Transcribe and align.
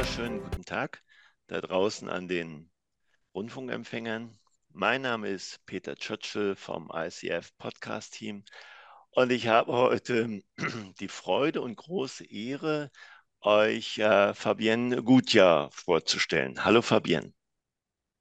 wunderschönen 0.00 0.40
guten 0.40 0.64
Tag 0.64 1.02
da 1.46 1.60
draußen 1.60 2.08
an 2.08 2.26
den 2.26 2.70
Rundfunkempfängern. 3.34 4.34
Mein 4.70 5.02
Name 5.02 5.28
ist 5.28 5.62
Peter 5.66 5.94
Churchill 5.94 6.56
vom 6.56 6.90
ICF 6.90 7.54
Podcast 7.58 8.14
Team 8.14 8.42
und 9.10 9.30
ich 9.30 9.48
habe 9.48 9.72
heute 9.72 10.40
die 11.00 11.08
Freude 11.08 11.60
und 11.60 11.76
große 11.76 12.24
Ehre, 12.24 12.90
euch 13.42 13.98
äh, 13.98 14.32
Fabienne 14.32 15.02
Gutjahr 15.02 15.70
vorzustellen. 15.70 16.64
Hallo 16.64 16.80
Fabienne. 16.80 17.34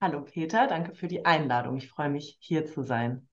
Hallo 0.02 0.26
Peter, 0.26 0.68
danke 0.68 0.93
für 0.93 1.07
die 1.07 1.23
Einladung. 1.23 1.77
Ich 1.77 1.88
freue 1.88 2.09
mich, 2.09 2.35
hier 2.41 2.66
zu 2.66 2.84
sein. 2.84 3.30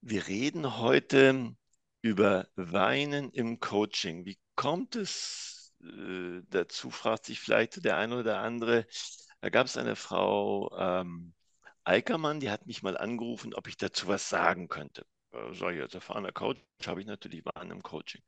Wir 0.00 0.28
reden 0.28 0.78
heute 0.78 1.56
über 2.02 2.46
Weinen 2.54 3.32
im 3.32 3.58
Coaching. 3.58 4.24
Wie 4.26 4.38
kommt 4.54 4.94
es 4.94 5.53
äh, 5.84 6.42
dazu, 6.50 6.90
fragt 6.90 7.26
sich 7.26 7.40
vielleicht 7.40 7.84
der 7.84 7.96
eine 7.96 8.18
oder 8.18 8.40
andere. 8.40 8.86
Da 9.40 9.50
gab 9.50 9.66
es 9.66 9.76
eine 9.76 9.96
Frau 9.96 10.70
ähm, 10.78 11.34
Eickermann, 11.84 12.40
die 12.40 12.50
hat 12.50 12.66
mich 12.66 12.82
mal 12.82 12.96
angerufen, 12.96 13.54
ob 13.54 13.68
ich 13.68 13.76
dazu 13.76 14.08
was 14.08 14.28
sagen 14.28 14.68
könnte. 14.68 15.04
Äh, 15.32 15.54
sage 15.54 15.76
ich 15.76 15.82
als 15.82 15.94
erfahrener 15.94 16.32
Coach, 16.32 16.60
habe 16.86 17.00
ich 17.00 17.06
natürlich 17.06 17.44
Weinen 17.44 17.72
im 17.72 17.82
Coaching. 17.82 18.22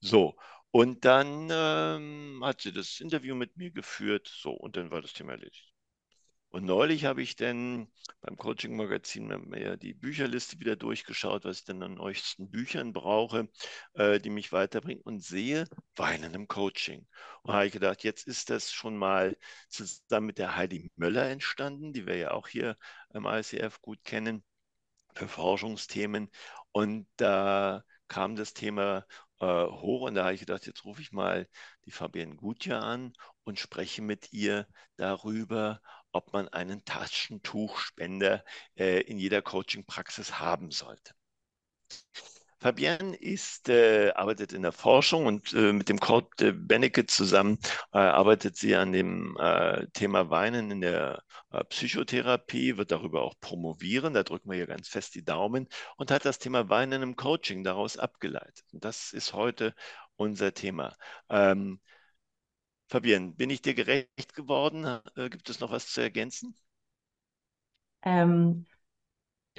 So, 0.00 0.36
und 0.70 1.04
dann 1.04 1.48
ähm, 1.52 2.40
hat 2.44 2.62
sie 2.62 2.72
das 2.72 3.00
Interview 3.00 3.34
mit 3.34 3.56
mir 3.56 3.70
geführt, 3.70 4.28
so, 4.34 4.52
und 4.52 4.76
dann 4.76 4.90
war 4.90 5.02
das 5.02 5.12
Thema 5.12 5.32
erledigt. 5.32 5.71
Und 6.52 6.66
neulich 6.66 7.06
habe 7.06 7.22
ich 7.22 7.34
dann 7.34 7.88
beim 8.20 8.36
Coaching-Magazin 8.36 9.26
mir 9.48 9.78
die 9.78 9.94
Bücherliste 9.94 10.60
wieder 10.60 10.76
durchgeschaut, 10.76 11.44
was 11.44 11.60
ich 11.60 11.64
denn 11.64 11.82
an 11.82 11.94
neuesten 11.94 12.50
Büchern 12.50 12.92
brauche, 12.92 13.48
äh, 13.94 14.20
die 14.20 14.28
mich 14.28 14.52
weiterbringen 14.52 15.02
und 15.02 15.24
sehe 15.24 15.64
Weinen 15.96 16.34
im 16.34 16.48
Coaching. 16.48 17.06
Und 17.42 17.54
habe 17.54 17.66
ich 17.66 17.72
gedacht, 17.72 18.04
jetzt 18.04 18.26
ist 18.26 18.50
das 18.50 18.70
schon 18.70 18.98
mal 18.98 19.34
zusammen 19.70 20.26
mit 20.26 20.36
der 20.36 20.54
Heidi 20.54 20.92
Möller 20.94 21.26
entstanden, 21.30 21.94
die 21.94 22.06
wir 22.06 22.16
ja 22.16 22.32
auch 22.32 22.48
hier 22.48 22.76
im 23.14 23.24
ICF 23.24 23.80
gut 23.80 24.04
kennen, 24.04 24.44
für 25.14 25.28
Forschungsthemen. 25.28 26.30
Und 26.72 27.06
da 27.16 27.82
kam 28.08 28.36
das 28.36 28.52
Thema 28.52 29.06
äh, 29.40 29.46
hoch 29.46 30.02
und 30.02 30.14
da 30.14 30.24
habe 30.24 30.34
ich 30.34 30.40
gedacht, 30.40 30.66
jetzt 30.66 30.84
rufe 30.84 31.00
ich 31.00 31.12
mal 31.12 31.48
die 31.86 31.90
Fabienne 31.90 32.36
Gutjahr 32.36 32.82
an 32.82 33.14
und 33.44 33.58
spreche 33.58 34.02
mit 34.02 34.32
ihr 34.32 34.66
darüber, 34.96 35.80
ob 36.12 36.32
man 36.32 36.48
einen 36.48 36.84
Taschentuchspender 36.84 38.44
äh, 38.76 39.00
in 39.00 39.18
jeder 39.18 39.42
Coaching-Praxis 39.42 40.38
haben 40.38 40.70
sollte. 40.70 41.14
Fabienne 42.62 43.16
ist, 43.16 43.68
äh, 43.68 44.12
arbeitet 44.14 44.52
in 44.52 44.62
der 44.62 44.70
Forschung 44.70 45.26
und 45.26 45.52
äh, 45.52 45.72
mit 45.72 45.88
dem 45.88 45.98
Kurt 45.98 46.40
äh, 46.40 46.52
Bennecke 46.52 47.06
zusammen 47.06 47.58
äh, 47.92 47.98
arbeitet 47.98 48.56
sie 48.56 48.76
an 48.76 48.92
dem 48.92 49.36
äh, 49.36 49.88
Thema 49.94 50.30
Weinen 50.30 50.70
in 50.70 50.80
der 50.80 51.24
äh, 51.50 51.64
Psychotherapie, 51.64 52.76
wird 52.76 52.92
darüber 52.92 53.22
auch 53.22 53.34
promovieren, 53.40 54.14
da 54.14 54.22
drücken 54.22 54.48
wir 54.48 54.56
hier 54.58 54.68
ganz 54.68 54.86
fest 54.86 55.16
die 55.16 55.24
Daumen 55.24 55.68
und 55.96 56.12
hat 56.12 56.24
das 56.24 56.38
Thema 56.38 56.68
Weinen 56.68 57.02
im 57.02 57.16
Coaching 57.16 57.64
daraus 57.64 57.96
abgeleitet. 57.96 58.64
Und 58.72 58.84
das 58.84 59.12
ist 59.12 59.32
heute 59.32 59.74
unser 60.14 60.54
Thema. 60.54 60.94
Ähm, 61.30 61.80
Fabienne, 62.92 63.32
bin 63.32 63.50
ich 63.50 63.60
dir 63.62 63.74
gerecht 63.74 64.34
geworden? 64.34 64.84
Äh, 65.16 65.30
gibt 65.30 65.48
es 65.50 65.58
noch 65.60 65.70
was 65.72 65.88
zu 65.88 66.00
ergänzen? 66.00 66.54
Ähm, 68.02 68.66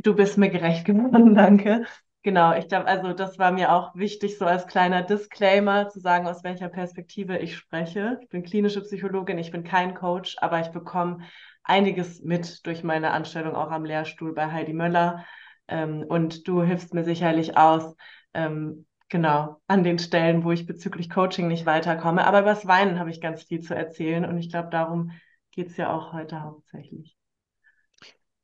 du 0.03 0.15
bist 0.15 0.37
mir 0.37 0.49
gerecht 0.49 0.85
geworden, 0.85 1.35
danke. 1.35 1.85
Genau, 2.23 2.55
ich 2.55 2.69
glaube, 2.69 2.87
also 2.87 3.13
das 3.13 3.39
war 3.39 3.51
mir 3.51 3.73
auch 3.73 3.95
wichtig, 3.95 4.37
so 4.37 4.45
als 4.45 4.67
kleiner 4.67 5.03
Disclaimer 5.03 5.89
zu 5.89 5.99
sagen, 5.99 6.27
aus 6.27 6.43
welcher 6.43 6.69
Perspektive 6.69 7.37
ich 7.39 7.57
spreche. 7.57 8.19
Ich 8.21 8.29
bin 8.29 8.43
klinische 8.43 8.81
Psychologin, 8.81 9.37
ich 9.39 9.51
bin 9.51 9.63
kein 9.63 9.95
Coach, 9.95 10.37
aber 10.39 10.61
ich 10.61 10.69
bekomme 10.69 11.19
einiges 11.63 12.21
mit 12.23 12.65
durch 12.65 12.83
meine 12.83 13.11
Anstellung 13.11 13.55
auch 13.55 13.71
am 13.71 13.85
Lehrstuhl 13.85 14.33
bei 14.33 14.51
Heidi 14.51 14.73
Möller. 14.73 15.25
Ähm, 15.67 16.03
und 16.07 16.47
du 16.47 16.63
hilfst 16.63 16.93
mir 16.93 17.03
sicherlich 17.03 17.57
aus, 17.57 17.95
ähm, 18.33 18.85
Genau, 19.13 19.61
an 19.67 19.83
den 19.83 19.99
Stellen, 19.99 20.43
wo 20.43 20.51
ich 20.51 20.65
bezüglich 20.65 21.07
Coaching 21.07 21.47
nicht 21.47 21.67
weiterkomme. 21.67 22.25
Aber 22.25 22.39
über 22.39 22.49
das 22.49 22.65
Weinen 22.65 22.97
habe 22.97 23.11
ich 23.11 23.21
ganz 23.21 23.43
viel 23.43 23.61
zu 23.61 23.75
erzählen 23.75 24.25
und 24.25 24.39
ich 24.39 24.49
glaube, 24.49 24.71
darum 24.71 25.11
geht 25.51 25.67
es 25.67 25.77
ja 25.77 25.95
auch 25.95 26.13
heute 26.13 26.41
hauptsächlich. 26.41 27.15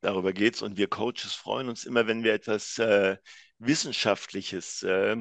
Darüber 0.02 0.31
geht 0.31 0.53
es 0.53 0.62
und 0.62 0.78
wir 0.78 0.85
Coaches 0.85 1.34
freuen 1.34 1.69
uns 1.69 1.85
immer, 1.85 2.06
wenn 2.06 2.24
wir 2.24 2.35
etwas 2.35 2.78
äh, 2.78 3.18
Wissenschaftliches 3.57 4.84
äh, 4.84 5.16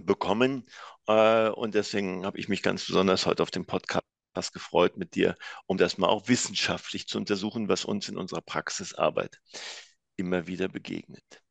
bekommen. 0.00 0.66
Äh, 1.06 1.50
und 1.50 1.76
deswegen 1.76 2.26
habe 2.26 2.40
ich 2.40 2.48
mich 2.48 2.60
ganz 2.60 2.84
besonders 2.88 3.24
heute 3.24 3.44
auf 3.44 3.52
den 3.52 3.66
Podcast 3.66 4.02
gefreut 4.52 4.96
mit 4.96 5.14
dir, 5.14 5.36
um 5.66 5.76
das 5.76 5.96
mal 5.96 6.08
auch 6.08 6.26
wissenschaftlich 6.26 7.06
zu 7.06 7.18
untersuchen, 7.18 7.68
was 7.68 7.84
uns 7.84 8.08
in 8.08 8.16
unserer 8.16 8.42
Praxisarbeit 8.42 9.38
immer 10.16 10.48
wieder 10.48 10.66
begegnet. 10.66 11.45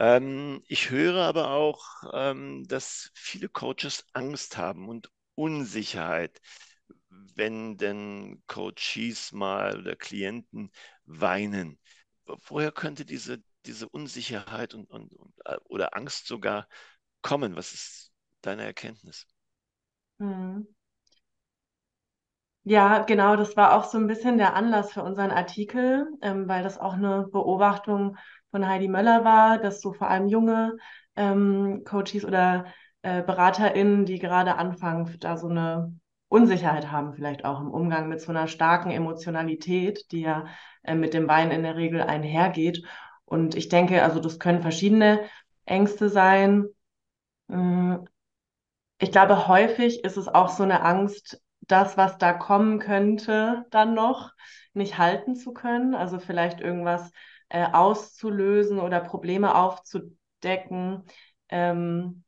Ähm, 0.00 0.62
ich 0.68 0.90
höre 0.90 1.22
aber 1.22 1.50
auch, 1.52 1.84
ähm, 2.12 2.66
dass 2.66 3.10
viele 3.14 3.48
Coaches 3.48 4.06
Angst 4.14 4.56
haben 4.56 4.88
und 4.88 5.10
Unsicherheit, 5.36 6.40
wenn 7.10 7.76
denn 7.78 8.42
Coaches 8.48 9.32
mal 9.32 9.78
oder 9.80 9.96
Klienten 9.96 10.72
weinen. 11.04 11.78
Woher 12.26 12.72
könnte 12.72 13.04
diese, 13.04 13.42
diese 13.66 13.88
Unsicherheit 13.88 14.74
und, 14.74 14.90
und, 14.90 15.12
und, 15.14 15.34
äh, 15.46 15.58
oder 15.66 15.96
Angst 15.96 16.26
sogar 16.26 16.68
kommen? 17.22 17.56
Was 17.56 17.72
ist 17.74 18.12
deine 18.42 18.64
Erkenntnis? 18.64 19.26
Hm. 20.20 20.66
Ja, 22.64 23.00
genau, 23.04 23.36
das 23.36 23.56
war 23.56 23.74
auch 23.74 23.84
so 23.84 23.96
ein 23.98 24.06
bisschen 24.06 24.36
der 24.38 24.54
Anlass 24.54 24.92
für 24.92 25.02
unseren 25.02 25.30
Artikel, 25.30 26.06
ähm, 26.20 26.46
weil 26.46 26.62
das 26.62 26.78
auch 26.78 26.92
eine 26.94 27.26
Beobachtung 27.32 28.16
von 28.50 28.68
Heidi 28.68 28.86
Möller 28.88 29.24
war, 29.24 29.58
dass 29.58 29.80
so 29.80 29.92
vor 29.92 30.08
allem 30.10 30.28
junge 30.28 30.76
ähm, 31.16 31.82
Coaches 31.84 32.24
oder 32.24 32.66
äh, 33.02 33.22
BeraterInnen, 33.22 34.04
die 34.04 34.18
gerade 34.18 34.56
anfangen, 34.56 35.16
da 35.20 35.36
so 35.38 35.48
eine 35.48 35.98
Unsicherheit 36.28 36.92
haben, 36.92 37.14
vielleicht 37.14 37.44
auch 37.44 37.60
im 37.60 37.70
Umgang 37.70 38.08
mit 38.08 38.20
so 38.20 38.30
einer 38.30 38.46
starken 38.46 38.90
Emotionalität, 38.90 40.12
die 40.12 40.20
ja 40.20 40.44
äh, 40.82 40.94
mit 40.94 41.14
dem 41.14 41.28
Wein 41.28 41.50
in 41.50 41.62
der 41.62 41.76
Regel 41.76 42.02
einhergeht. 42.02 42.84
Und 43.24 43.54
ich 43.54 43.68
denke, 43.68 44.02
also 44.02 44.20
das 44.20 44.38
können 44.38 44.60
verschiedene 44.62 45.20
Ängste 45.64 46.08
sein. 46.10 46.66
Hm, 47.48 48.06
ich 48.98 49.10
glaube, 49.12 49.48
häufig 49.48 50.04
ist 50.04 50.16
es 50.16 50.28
auch 50.28 50.48
so 50.50 50.62
eine 50.62 50.82
Angst, 50.82 51.40
das, 51.70 51.96
was 51.96 52.18
da 52.18 52.32
kommen 52.32 52.78
könnte, 52.78 53.66
dann 53.70 53.94
noch 53.94 54.32
nicht 54.74 54.98
halten 54.98 55.34
zu 55.36 55.52
können. 55.52 55.94
Also 55.94 56.18
vielleicht 56.18 56.60
irgendwas 56.60 57.10
äh, 57.48 57.66
auszulösen 57.72 58.78
oder 58.80 59.00
Probleme 59.00 59.54
aufzudecken, 59.54 61.04
ähm, 61.48 62.24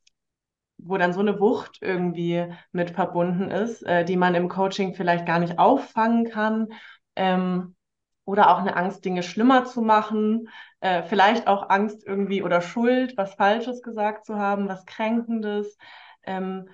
wo 0.78 0.97
dann 0.98 1.12
so 1.12 1.20
eine 1.20 1.38
Wucht 1.41 1.78
irgendwie 1.81 2.52
mit 2.72 2.91
verbunden 2.91 3.50
ist, 3.50 3.82
äh, 3.84 4.04
die 4.04 4.16
man 4.16 4.34
im 4.34 4.48
Coaching 4.48 4.94
vielleicht 4.94 5.26
gar 5.26 5.38
nicht 5.38 5.58
auffangen 5.58 6.25
kann. 6.28 6.69
Ähm, 7.16 7.76
oder 8.25 8.50
auch 8.50 8.58
eine 8.58 8.76
Angst, 8.76 9.04
Dinge 9.04 9.22
schlimmer 9.22 9.64
zu 9.64 9.82
machen, 9.82 10.48
äh, 10.81 11.02
vielleicht 11.02 11.48
auch 11.48 11.69
Angst 11.70 12.06
irgendwie 12.06 12.42
oder 12.42 12.60
Schuld, 12.60 13.16
was 13.16 13.34
Falsches 13.34 13.82
gesagt 13.82 14.25
zu 14.26 14.36
haben, 14.38 14.69
was 14.69 14.86
Kränkendes. 14.86 15.76
Ähm, 16.25 16.69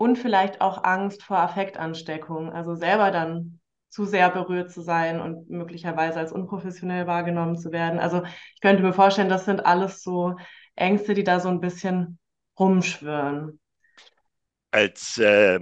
und 0.00 0.16
vielleicht 0.16 0.62
auch 0.62 0.82
Angst 0.82 1.22
vor 1.22 1.36
Affektansteckung, 1.40 2.50
also 2.54 2.74
selber 2.74 3.10
dann 3.10 3.60
zu 3.90 4.06
sehr 4.06 4.30
berührt 4.30 4.70
zu 4.72 4.80
sein 4.80 5.20
und 5.20 5.50
möglicherweise 5.50 6.18
als 6.18 6.32
unprofessionell 6.32 7.06
wahrgenommen 7.06 7.58
zu 7.58 7.70
werden. 7.70 8.00
Also 8.00 8.22
ich 8.54 8.60
könnte 8.62 8.82
mir 8.82 8.94
vorstellen, 8.94 9.28
das 9.28 9.44
sind 9.44 9.66
alles 9.66 10.02
so 10.02 10.36
Ängste, 10.74 11.12
die 11.12 11.22
da 11.24 11.38
so 11.38 11.50
ein 11.50 11.60
bisschen 11.60 12.18
rumschwirren. 12.58 13.60
Als 14.70 15.18
äh, 15.18 15.60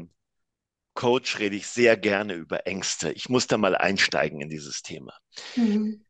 Coach 0.94 1.38
rede 1.40 1.56
ich 1.56 1.66
sehr 1.66 1.96
gerne 1.96 2.34
über 2.34 2.66
Ängste. 2.66 3.12
Ich 3.12 3.28
muss 3.28 3.48
da 3.48 3.58
mal 3.58 3.76
einsteigen 3.76 4.40
in 4.40 4.50
dieses 4.50 4.82
Thema. 4.82 5.14
Mhm. 5.56 6.02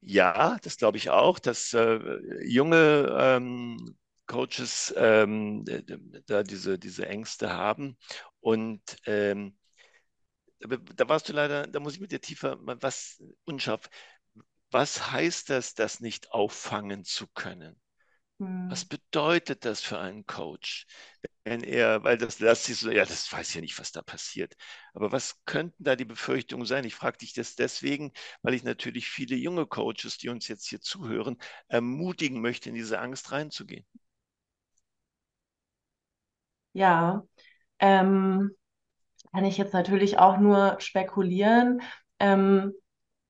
Ja, 0.00 0.56
das 0.62 0.76
glaube 0.76 0.96
ich 0.96 1.10
auch, 1.10 1.38
dass 1.38 1.72
äh, 1.74 1.98
junge 2.46 3.08
ähm, 3.18 3.96
Coaches 4.28 4.94
ähm, 4.96 5.64
da 6.26 6.44
diese, 6.44 6.78
diese 6.78 7.08
Ängste 7.08 7.52
haben. 7.52 7.98
Und 8.40 8.82
ähm, 9.06 9.56
da 10.60 11.08
warst 11.08 11.28
du 11.28 11.32
leider, 11.32 11.66
da 11.66 11.80
muss 11.80 11.94
ich 11.94 12.00
mit 12.00 12.12
dir 12.12 12.20
tiefer, 12.20 12.58
was 12.60 13.22
unscharf. 13.44 13.88
Was 14.70 15.10
heißt 15.10 15.50
das, 15.50 15.74
das 15.74 16.00
nicht 16.00 16.32
auffangen 16.32 17.04
zu 17.04 17.26
können? 17.28 17.80
Hm. 18.38 18.68
Was 18.70 18.84
bedeutet 18.84 19.64
das 19.64 19.80
für 19.80 19.98
einen 19.98 20.26
Coach? 20.26 20.86
Wenn 21.44 21.62
er, 21.62 22.04
weil 22.04 22.18
das 22.18 22.38
lässt 22.40 22.64
sich 22.64 22.78
so, 22.78 22.90
ja, 22.90 23.06
das 23.06 23.32
weiß 23.32 23.54
ja 23.54 23.62
nicht, 23.62 23.78
was 23.78 23.92
da 23.92 24.02
passiert. 24.02 24.54
Aber 24.92 25.10
was 25.10 25.42
könnten 25.46 25.82
da 25.82 25.96
die 25.96 26.04
Befürchtungen 26.04 26.66
sein? 26.66 26.84
Ich 26.84 26.94
frage 26.94 27.18
dich 27.18 27.32
das 27.32 27.56
deswegen, 27.56 28.12
weil 28.42 28.52
ich 28.54 28.64
natürlich 28.64 29.08
viele 29.08 29.36
junge 29.36 29.66
Coaches, 29.66 30.18
die 30.18 30.28
uns 30.28 30.48
jetzt 30.48 30.68
hier 30.68 30.80
zuhören, 30.80 31.38
ermutigen 31.68 32.42
möchte, 32.42 32.68
in 32.68 32.74
diese 32.74 33.00
Angst 33.00 33.32
reinzugehen. 33.32 33.86
Ja, 36.78 37.24
ähm, 37.80 38.52
kann 39.32 39.44
ich 39.44 39.58
jetzt 39.58 39.74
natürlich 39.74 40.20
auch 40.20 40.38
nur 40.38 40.76
spekulieren. 40.78 41.82
Ähm, 42.20 42.72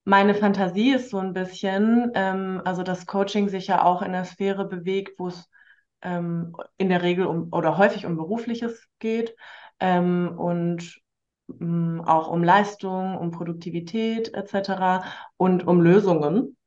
meine 0.05 0.35
Fantasie 0.35 0.93
ist 0.93 1.09
so 1.09 1.17
ein 1.19 1.33
bisschen, 1.33 2.13
ähm, 2.15 2.61
also 2.67 2.83
dass 2.83 3.07
Coaching 3.07 3.49
sich 3.49 3.69
ja 3.69 3.83
auch 3.85 4.03
in 4.03 4.13
der 4.13 4.27
Sphäre 4.27 4.67
bewegt, 4.67 5.19
wo 5.19 5.29
es 5.29 5.49
ähm, 6.03 6.55
in 6.77 6.91
der 6.91 7.03
Regel 7.03 7.25
um 7.25 7.49
oder 7.51 7.79
häufig 7.79 8.05
um 8.05 8.19
Berufliches 8.19 8.87
geht 8.99 9.35
ähm, 9.81 10.35
und 10.39 11.01
mh, 11.47 12.03
mm, 12.03 12.03
auch 12.03 12.29
um 12.29 12.45
Leistung, 12.45 13.17
um 13.17 13.31
Produktivität 13.31 14.35
etc. 14.35 15.05
und 15.39 15.67
um 15.67 15.81
Lösungen. 15.81 16.58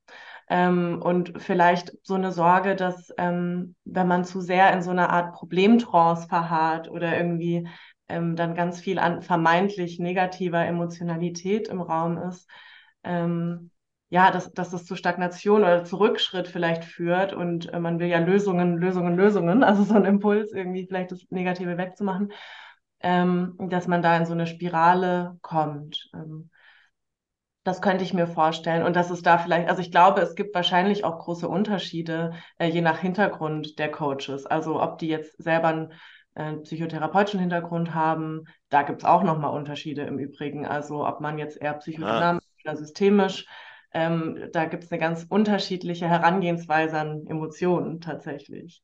Ähm, 0.52 1.00
und 1.02 1.40
vielleicht 1.40 1.96
so 2.02 2.12
eine 2.12 2.30
Sorge, 2.30 2.76
dass 2.76 3.10
ähm, 3.16 3.74
wenn 3.86 4.06
man 4.06 4.26
zu 4.26 4.42
sehr 4.42 4.70
in 4.74 4.82
so 4.82 4.90
einer 4.90 5.08
Art 5.08 5.32
Problemtrance 5.32 6.28
verharrt 6.28 6.90
oder 6.90 7.16
irgendwie 7.16 7.66
ähm, 8.06 8.36
dann 8.36 8.54
ganz 8.54 8.78
viel 8.78 8.98
an 8.98 9.22
vermeintlich 9.22 9.98
negativer 9.98 10.62
Emotionalität 10.66 11.68
im 11.68 11.80
Raum 11.80 12.18
ist, 12.18 12.50
ähm, 13.02 13.70
ja, 14.10 14.30
dass, 14.30 14.52
dass 14.52 14.68
das 14.68 14.84
zu 14.84 14.94
Stagnation 14.94 15.62
oder 15.62 15.84
zu 15.84 15.96
Rückschritt 15.96 16.48
vielleicht 16.48 16.84
führt 16.84 17.32
und 17.32 17.72
äh, 17.72 17.80
man 17.80 17.98
will 17.98 18.08
ja 18.08 18.18
Lösungen, 18.18 18.76
Lösungen, 18.76 19.16
Lösungen, 19.16 19.64
also 19.64 19.84
so 19.84 19.94
ein 19.94 20.04
Impuls, 20.04 20.52
irgendwie 20.52 20.86
vielleicht 20.86 21.12
das 21.12 21.24
Negative 21.30 21.78
wegzumachen, 21.78 22.30
ähm, 23.00 23.54
dass 23.58 23.88
man 23.88 24.02
da 24.02 24.18
in 24.18 24.26
so 24.26 24.34
eine 24.34 24.46
Spirale 24.46 25.38
kommt. 25.40 26.10
Das 27.64 27.80
könnte 27.80 28.04
ich 28.04 28.12
mir 28.12 28.26
vorstellen. 28.26 28.82
Und 28.82 28.96
dass 28.96 29.10
es 29.10 29.22
da 29.22 29.38
vielleicht, 29.38 29.68
also 29.68 29.80
ich 29.80 29.90
glaube, 29.90 30.20
es 30.20 30.34
gibt 30.34 30.54
wahrscheinlich 30.54 31.04
auch 31.04 31.18
große 31.18 31.48
Unterschiede, 31.48 32.32
äh, 32.58 32.66
je 32.66 32.80
nach 32.80 32.98
Hintergrund 32.98 33.78
der 33.78 33.90
Coaches. 33.90 34.46
Also 34.46 34.82
ob 34.82 34.98
die 34.98 35.08
jetzt 35.08 35.40
selber 35.40 35.68
einen 35.68 35.92
äh, 36.34 36.54
psychotherapeutischen 36.62 37.40
Hintergrund 37.40 37.94
haben, 37.94 38.44
da 38.68 38.82
gibt 38.82 39.02
es 39.02 39.04
auch 39.04 39.22
nochmal 39.22 39.56
Unterschiede 39.56 40.02
im 40.02 40.18
Übrigen. 40.18 40.66
Also 40.66 41.06
ob 41.06 41.20
man 41.20 41.38
jetzt 41.38 41.60
eher 41.60 41.74
psychodynamisch 41.74 42.44
ah. 42.44 42.70
oder 42.70 42.76
systemisch 42.76 43.46
ähm, 43.94 44.48
da 44.52 44.64
gibt 44.64 44.84
es 44.84 44.92
eine 44.92 45.00
ganz 45.00 45.26
unterschiedliche 45.28 46.08
Herangehensweise 46.08 46.98
an 46.98 47.26
Emotionen 47.26 48.00
tatsächlich. 48.00 48.82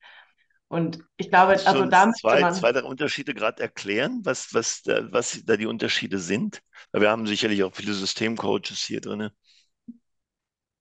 Und 0.68 1.02
ich 1.16 1.30
glaube, 1.30 1.52
Kannst 1.52 1.66
also 1.66 1.86
da 1.86 2.12
zwei, 2.12 2.40
man 2.40 2.52
zwei 2.52 2.82
Unterschiede 2.82 3.32
gerade 3.32 3.62
erklären, 3.62 4.20
was, 4.24 4.52
was, 4.52 4.82
da, 4.82 5.10
was 5.10 5.42
da 5.44 5.56
die 5.56 5.66
Unterschiede 5.66 6.18
sind. 6.18 6.60
Weil 6.92 7.02
wir 7.02 7.10
haben 7.10 7.26
sicherlich 7.26 7.64
auch 7.64 7.74
viele 7.74 7.94
Systemcoaches 7.94 8.82
hier 8.86 9.00
drin. 9.00 9.30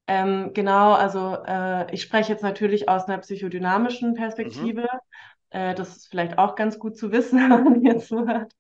Ähm, 0.08 0.52
genau, 0.54 0.94
also 0.94 1.38
äh, 1.46 1.94
ich 1.94 2.02
spreche 2.02 2.32
jetzt 2.32 2.44
natürlich 2.44 2.90
aus 2.90 3.06
einer 3.06 3.18
psychodynamischen 3.20 4.14
Perspektive. 4.14 4.82
Mhm. 4.82 4.88
Äh, 5.50 5.76
das 5.76 5.96
ist 5.96 6.08
vielleicht 6.10 6.38
auch 6.38 6.56
ganz 6.56 6.80
gut 6.80 6.98
zu 6.98 7.12
wissen, 7.12 7.40
wenn 7.50 7.64
man 7.64 7.82
hier 7.82 8.00
zuhört. 8.00 8.54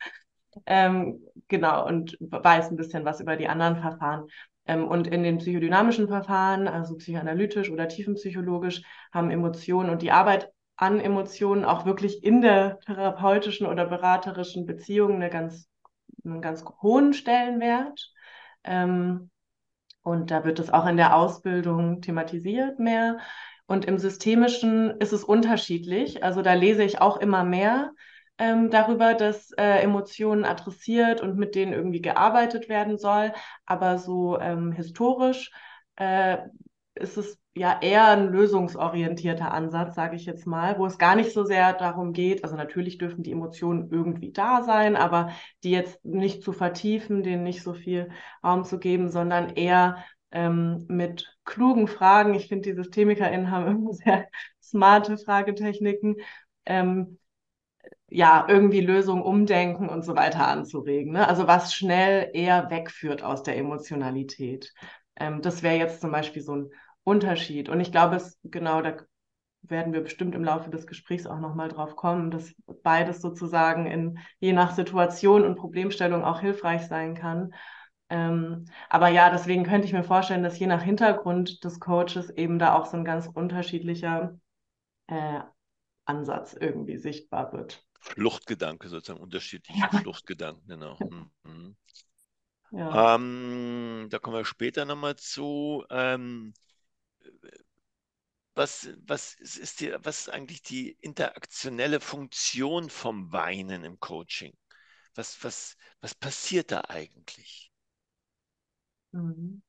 Ähm, 0.65 1.21
genau, 1.47 1.85
und 1.85 2.17
weiß 2.19 2.71
ein 2.71 2.77
bisschen 2.77 3.05
was 3.05 3.19
über 3.19 3.35
die 3.35 3.47
anderen 3.47 3.77
Verfahren. 3.77 4.27
Ähm, 4.65 4.87
und 4.87 5.07
in 5.07 5.23
den 5.23 5.37
psychodynamischen 5.37 6.07
Verfahren, 6.07 6.67
also 6.67 6.95
psychoanalytisch 6.95 7.69
oder 7.69 7.87
tiefenpsychologisch, 7.87 8.81
haben 9.13 9.29
Emotionen 9.29 9.89
und 9.89 10.01
die 10.01 10.11
Arbeit 10.11 10.51
an 10.77 10.99
Emotionen 10.99 11.65
auch 11.65 11.85
wirklich 11.85 12.23
in 12.23 12.41
der 12.41 12.79
therapeutischen 12.81 13.67
oder 13.67 13.85
beraterischen 13.85 14.65
Beziehung 14.65 15.15
eine 15.15 15.29
ganz, 15.29 15.67
einen 16.23 16.41
ganz 16.41 16.63
hohen 16.81 17.13
Stellenwert. 17.13 18.11
Ähm, 18.63 19.29
und 20.03 20.31
da 20.31 20.45
wird 20.45 20.59
es 20.59 20.69
auch 20.69 20.85
in 20.85 20.97
der 20.97 21.15
Ausbildung 21.15 22.01
thematisiert 22.01 22.79
mehr. 22.79 23.17
Und 23.65 23.85
im 23.85 23.97
Systemischen 23.97 24.91
ist 25.01 25.11
es 25.11 25.23
unterschiedlich. 25.23 26.23
Also 26.23 26.41
da 26.41 26.53
lese 26.53 26.83
ich 26.83 27.01
auch 27.01 27.17
immer 27.17 27.43
mehr 27.43 27.91
ähm, 28.37 28.69
darüber, 28.69 29.15
dass 29.15 29.51
äh, 29.57 29.81
Emotionen 29.81 30.45
adressiert 30.45 31.21
und 31.21 31.37
mit 31.37 31.55
denen 31.55 31.73
irgendwie 31.73 32.01
gearbeitet 32.01 32.69
werden 32.69 32.97
soll. 32.97 33.33
Aber 33.65 33.97
so 33.97 34.39
ähm, 34.39 34.71
historisch 34.71 35.51
äh, 35.97 36.37
ist 36.95 37.17
es 37.17 37.37
ja 37.57 37.79
eher 37.81 38.07
ein 38.07 38.29
lösungsorientierter 38.29 39.51
Ansatz, 39.51 39.95
sage 39.95 40.15
ich 40.15 40.25
jetzt 40.25 40.47
mal, 40.47 40.77
wo 40.79 40.85
es 40.85 40.97
gar 40.97 41.15
nicht 41.15 41.33
so 41.33 41.43
sehr 41.43 41.73
darum 41.73 42.13
geht, 42.13 42.43
also 42.43 42.55
natürlich 42.55 42.97
dürfen 42.97 43.23
die 43.23 43.31
Emotionen 43.31 43.89
irgendwie 43.91 44.31
da 44.31 44.63
sein, 44.63 44.95
aber 44.95 45.31
die 45.63 45.71
jetzt 45.71 46.03
nicht 46.05 46.43
zu 46.43 46.53
vertiefen, 46.53 47.23
denen 47.23 47.43
nicht 47.43 47.63
so 47.63 47.73
viel 47.73 48.09
Raum 48.43 48.63
zu 48.63 48.79
geben, 48.79 49.09
sondern 49.09 49.49
eher 49.49 50.03
ähm, 50.31 50.85
mit 50.87 51.35
klugen 51.45 51.87
Fragen. 51.87 52.33
Ich 52.33 52.47
finde, 52.47 52.69
die 52.69 52.75
SystemikerInnen 52.75 53.51
haben 53.51 53.67
immer 53.77 53.93
sehr 53.93 54.27
smarte 54.61 55.17
Fragetechniken, 55.17 56.17
ähm, 56.65 57.17
ja, 58.09 58.45
irgendwie 58.47 58.81
Lösungen 58.81 59.21
umdenken 59.21 59.89
und 59.89 60.03
so 60.03 60.15
weiter 60.15 60.47
anzuregen. 60.47 61.13
Ne? 61.13 61.27
Also 61.27 61.47
was 61.47 61.73
schnell 61.73 62.29
eher 62.33 62.69
wegführt 62.69 63.21
aus 63.21 63.43
der 63.43 63.57
Emotionalität. 63.57 64.73
Ähm, 65.17 65.41
das 65.41 65.63
wäre 65.63 65.77
jetzt 65.77 66.01
zum 66.01 66.11
Beispiel 66.11 66.41
so 66.41 66.55
ein 66.55 66.69
Unterschied. 67.07 67.69
Und 67.69 67.79
ich 67.79 67.93
glaube, 67.93 68.17
es 68.17 68.37
genau, 68.43 68.81
da 68.81 68.97
werden 69.61 69.93
wir 69.93 70.01
bestimmt 70.01 70.35
im 70.35 70.43
Laufe 70.43 70.69
des 70.69 70.87
Gesprächs 70.87 71.25
auch 71.25 71.39
nochmal 71.39 71.69
drauf 71.69 71.95
kommen, 71.95 72.31
dass 72.31 72.53
beides 72.83 73.21
sozusagen 73.21 73.85
in 73.85 74.19
je 74.39 74.51
nach 74.51 74.75
Situation 74.75 75.45
und 75.45 75.55
Problemstellung 75.55 76.25
auch 76.25 76.41
hilfreich 76.41 76.85
sein 76.87 77.15
kann. 77.15 77.53
Ähm, 78.09 78.65
aber 78.89 79.07
ja, 79.07 79.29
deswegen 79.29 79.63
könnte 79.63 79.87
ich 79.87 79.93
mir 79.93 80.03
vorstellen, 80.03 80.43
dass 80.43 80.59
je 80.59 80.67
nach 80.67 80.81
Hintergrund 80.81 81.63
des 81.63 81.79
Coaches 81.79 82.29
eben 82.29 82.59
da 82.59 82.75
auch 82.75 82.85
so 82.85 82.97
ein 82.97 83.05
ganz 83.05 83.27
unterschiedlicher 83.33 84.37
äh, 85.07 85.39
Ansatz 86.03 86.57
irgendwie 86.59 86.97
sichtbar 86.97 87.53
wird. 87.53 87.85
Fluchtgedanke, 88.01 88.89
sozusagen 88.89 89.23
unterschiedliche 89.23 89.79
ja. 89.79 89.87
Fluchtgedanken, 89.97 90.67
genau. 90.67 90.97
Mhm. 91.43 91.77
Ja. 92.71 93.15
Ähm, 93.15 94.07
da 94.09 94.19
kommen 94.19 94.35
wir 94.35 94.45
später 94.45 94.83
nochmal 94.83 95.15
zu. 95.15 95.85
Ähm, 95.89 96.53
was, 98.57 98.89
was, 99.05 99.35
ist 99.35 99.79
die, 99.81 99.93
was 100.03 100.21
ist 100.21 100.29
eigentlich 100.29 100.61
die 100.63 100.91
interaktionelle 101.01 101.99
Funktion 101.99 102.89
vom 102.89 103.31
Weinen 103.31 103.83
im 103.83 103.99
Coaching? 103.99 104.57
Was, 105.15 105.43
was, 105.43 105.77
was 106.01 106.15
passiert 106.15 106.71
da 106.71 106.81
eigentlich? 106.89 107.71
Mhm. 109.13 109.61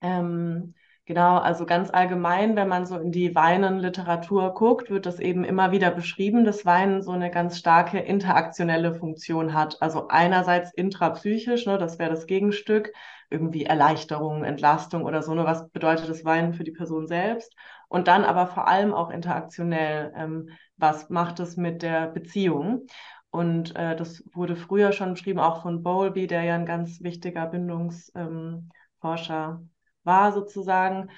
Ähm, 0.00 0.74
Genau, 1.08 1.38
also 1.38 1.64
ganz 1.64 1.88
allgemein, 1.90 2.54
wenn 2.54 2.68
man 2.68 2.84
so 2.84 2.98
in 2.98 3.12
die 3.12 3.34
Weinen-Literatur 3.34 4.52
guckt, 4.52 4.90
wird 4.90 5.06
das 5.06 5.20
eben 5.20 5.42
immer 5.42 5.72
wieder 5.72 5.90
beschrieben, 5.90 6.44
dass 6.44 6.66
Weinen 6.66 7.00
so 7.00 7.12
eine 7.12 7.30
ganz 7.30 7.56
starke 7.58 7.98
interaktionelle 7.98 8.94
Funktion 8.94 9.54
hat. 9.54 9.80
Also 9.80 10.08
einerseits 10.08 10.70
intrapsychisch, 10.74 11.64
ne, 11.64 11.78
das 11.78 11.98
wäre 11.98 12.10
das 12.10 12.26
Gegenstück, 12.26 12.92
irgendwie 13.30 13.64
Erleichterung, 13.64 14.44
Entlastung 14.44 15.04
oder 15.04 15.22
so, 15.22 15.32
ne, 15.32 15.46
was 15.46 15.70
bedeutet 15.70 16.10
das 16.10 16.26
Weinen 16.26 16.52
für 16.52 16.64
die 16.64 16.72
Person 16.72 17.06
selbst? 17.06 17.54
Und 17.88 18.06
dann 18.06 18.24
aber 18.24 18.46
vor 18.46 18.68
allem 18.68 18.92
auch 18.92 19.08
interaktionell, 19.08 20.12
ähm, 20.14 20.50
was 20.76 21.08
macht 21.08 21.40
es 21.40 21.56
mit 21.56 21.80
der 21.80 22.08
Beziehung? 22.08 22.86
Und 23.30 23.74
äh, 23.76 23.96
das 23.96 24.22
wurde 24.34 24.56
früher 24.56 24.92
schon 24.92 25.12
beschrieben, 25.14 25.38
auch 25.38 25.62
von 25.62 25.82
Bowlby, 25.82 26.26
der 26.26 26.42
ja 26.42 26.54
ein 26.54 26.66
ganz 26.66 27.00
wichtiger 27.02 27.46
Bindungsforscher 27.46 28.68
ähm, 29.02 29.70
war 30.08 30.32
sozusagen, 30.32 31.10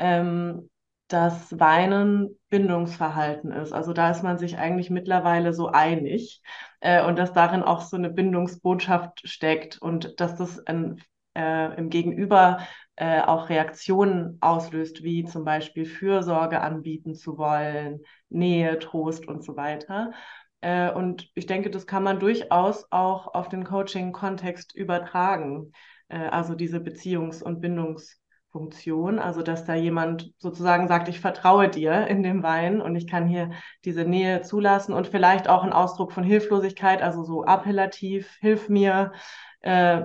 ähm, 0.00 0.70
dass 1.08 1.58
Weinen 1.58 2.38
Bindungsverhalten 2.50 3.52
ist. 3.52 3.72
Also 3.72 3.92
da 3.92 4.10
ist 4.10 4.22
man 4.22 4.38
sich 4.38 4.58
eigentlich 4.58 4.90
mittlerweile 4.90 5.54
so 5.54 5.68
einig 5.68 6.42
äh, 6.80 7.04
und 7.04 7.18
dass 7.18 7.32
darin 7.32 7.62
auch 7.62 7.80
so 7.80 7.96
eine 7.96 8.10
Bindungsbotschaft 8.10 9.26
steckt 9.26 9.80
und 9.80 10.20
dass 10.20 10.36
das 10.36 10.66
ein, 10.66 11.00
äh, 11.34 11.76
im 11.78 11.88
Gegenüber 11.88 12.58
äh, 12.96 13.22
auch 13.22 13.48
Reaktionen 13.48 14.36
auslöst, 14.40 15.02
wie 15.02 15.24
zum 15.24 15.44
Beispiel 15.44 15.86
Fürsorge 15.86 16.60
anbieten 16.60 17.14
zu 17.14 17.38
wollen, 17.38 18.00
Nähe, 18.28 18.78
Trost 18.78 19.26
und 19.28 19.44
so 19.44 19.56
weiter. 19.56 20.12
Äh, 20.60 20.90
und 20.92 21.30
ich 21.34 21.46
denke, 21.46 21.70
das 21.70 21.86
kann 21.86 22.02
man 22.02 22.18
durchaus 22.20 22.86
auch 22.90 23.34
auf 23.34 23.48
den 23.48 23.64
Coaching-Kontext 23.64 24.74
übertragen. 24.74 25.72
Äh, 26.08 26.18
also 26.18 26.54
diese 26.54 26.78
Beziehungs- 26.78 27.42
und 27.42 27.60
Bindungs- 27.62 28.18
Funktion, 28.50 29.18
also 29.18 29.42
dass 29.42 29.64
da 29.64 29.74
jemand 29.74 30.32
sozusagen 30.38 30.88
sagt, 30.88 31.08
ich 31.08 31.20
vertraue 31.20 31.68
dir 31.68 32.06
in 32.06 32.22
dem 32.22 32.42
Wein 32.42 32.80
und 32.80 32.96
ich 32.96 33.06
kann 33.06 33.26
hier 33.28 33.50
diese 33.84 34.04
Nähe 34.04 34.42
zulassen 34.42 34.94
und 34.94 35.06
vielleicht 35.06 35.48
auch 35.48 35.64
ein 35.64 35.72
Ausdruck 35.72 36.12
von 36.12 36.24
Hilflosigkeit, 36.24 37.02
also 37.02 37.24
so 37.24 37.44
appellativ, 37.44 38.36
hilf 38.40 38.68
mir, 38.68 39.12
äh, 39.60 40.02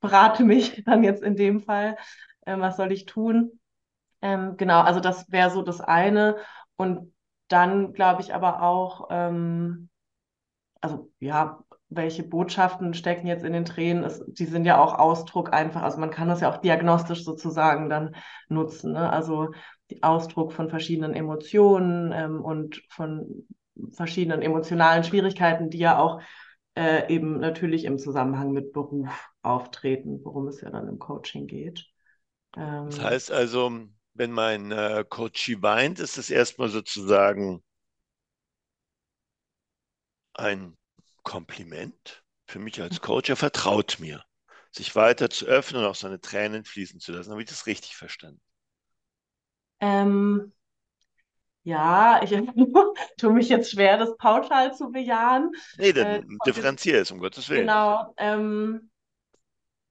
berate 0.00 0.44
mich 0.44 0.82
dann 0.86 1.02
jetzt 1.04 1.22
in 1.22 1.36
dem 1.36 1.60
Fall, 1.60 1.96
äh, 2.42 2.58
was 2.58 2.76
soll 2.76 2.92
ich 2.92 3.06
tun? 3.06 3.60
Ähm, 4.22 4.56
genau, 4.56 4.80
also 4.82 5.00
das 5.00 5.30
wäre 5.30 5.50
so 5.50 5.62
das 5.62 5.80
eine 5.80 6.36
und 6.76 7.12
dann 7.48 7.92
glaube 7.92 8.22
ich 8.22 8.34
aber 8.34 8.62
auch, 8.62 9.08
ähm, 9.10 9.88
also 10.80 11.10
ja, 11.20 11.64
welche 11.90 12.22
Botschaften 12.22 12.92
stecken 12.94 13.26
jetzt 13.26 13.44
in 13.44 13.52
den 13.52 13.64
Tränen, 13.64 14.04
ist, 14.04 14.22
die 14.26 14.44
sind 14.44 14.64
ja 14.64 14.78
auch 14.78 14.98
Ausdruck 14.98 15.52
einfach, 15.52 15.82
also 15.82 15.98
man 15.98 16.10
kann 16.10 16.28
das 16.28 16.40
ja 16.40 16.52
auch 16.52 16.58
diagnostisch 16.58 17.24
sozusagen 17.24 17.88
dann 17.88 18.14
nutzen. 18.48 18.92
Ne? 18.92 19.10
Also 19.10 19.52
Ausdruck 20.02 20.52
von 20.52 20.68
verschiedenen 20.68 21.14
Emotionen 21.14 22.12
ähm, 22.12 22.42
und 22.42 22.82
von 22.90 23.46
verschiedenen 23.92 24.42
emotionalen 24.42 25.04
Schwierigkeiten, 25.04 25.70
die 25.70 25.78
ja 25.78 25.98
auch 25.98 26.20
äh, 26.74 27.12
eben 27.12 27.38
natürlich 27.40 27.84
im 27.84 27.98
Zusammenhang 27.98 28.52
mit 28.52 28.72
Beruf 28.72 29.30
auftreten, 29.42 30.20
worum 30.24 30.48
es 30.48 30.60
ja 30.60 30.70
dann 30.70 30.88
im 30.88 30.98
Coaching 30.98 31.46
geht. 31.46 31.86
Ähm, 32.56 32.90
das 32.90 33.00
heißt 33.00 33.32
also, 33.32 33.72
wenn 34.14 34.32
mein 34.32 34.72
äh, 34.72 35.04
Coachie 35.08 35.62
weint, 35.62 36.00
ist 36.00 36.18
es 36.18 36.28
erstmal 36.28 36.68
sozusagen 36.68 37.62
ein 40.34 40.76
Kompliment 41.22 42.22
für 42.46 42.58
mich 42.58 42.80
als 42.80 43.00
Coach. 43.00 43.30
Er 43.30 43.36
vertraut 43.36 43.98
mir, 44.00 44.24
sich 44.70 44.94
weiter 44.96 45.30
zu 45.30 45.46
öffnen 45.46 45.82
und 45.82 45.88
auch 45.88 45.94
seine 45.94 46.20
Tränen 46.20 46.64
fließen 46.64 47.00
zu 47.00 47.12
lassen. 47.12 47.30
Habe 47.30 47.42
ich 47.42 47.48
das 47.48 47.66
richtig 47.66 47.96
verstanden? 47.96 48.40
Ähm, 49.80 50.52
ja, 51.62 52.20
ich 52.22 52.30
tue 53.18 53.32
mich 53.32 53.48
jetzt 53.48 53.70
schwer, 53.70 53.98
das 53.98 54.16
pauschal 54.16 54.74
zu 54.74 54.90
bejahen. 54.90 55.52
Nee, 55.76 55.92
dann 55.92 56.06
äh, 56.06 56.22
differenziere 56.46 56.98
es, 56.98 57.10
um 57.10 57.18
Gottes 57.18 57.48
Willen. 57.48 57.62
Genau. 57.62 58.14
Ähm, 58.16 58.90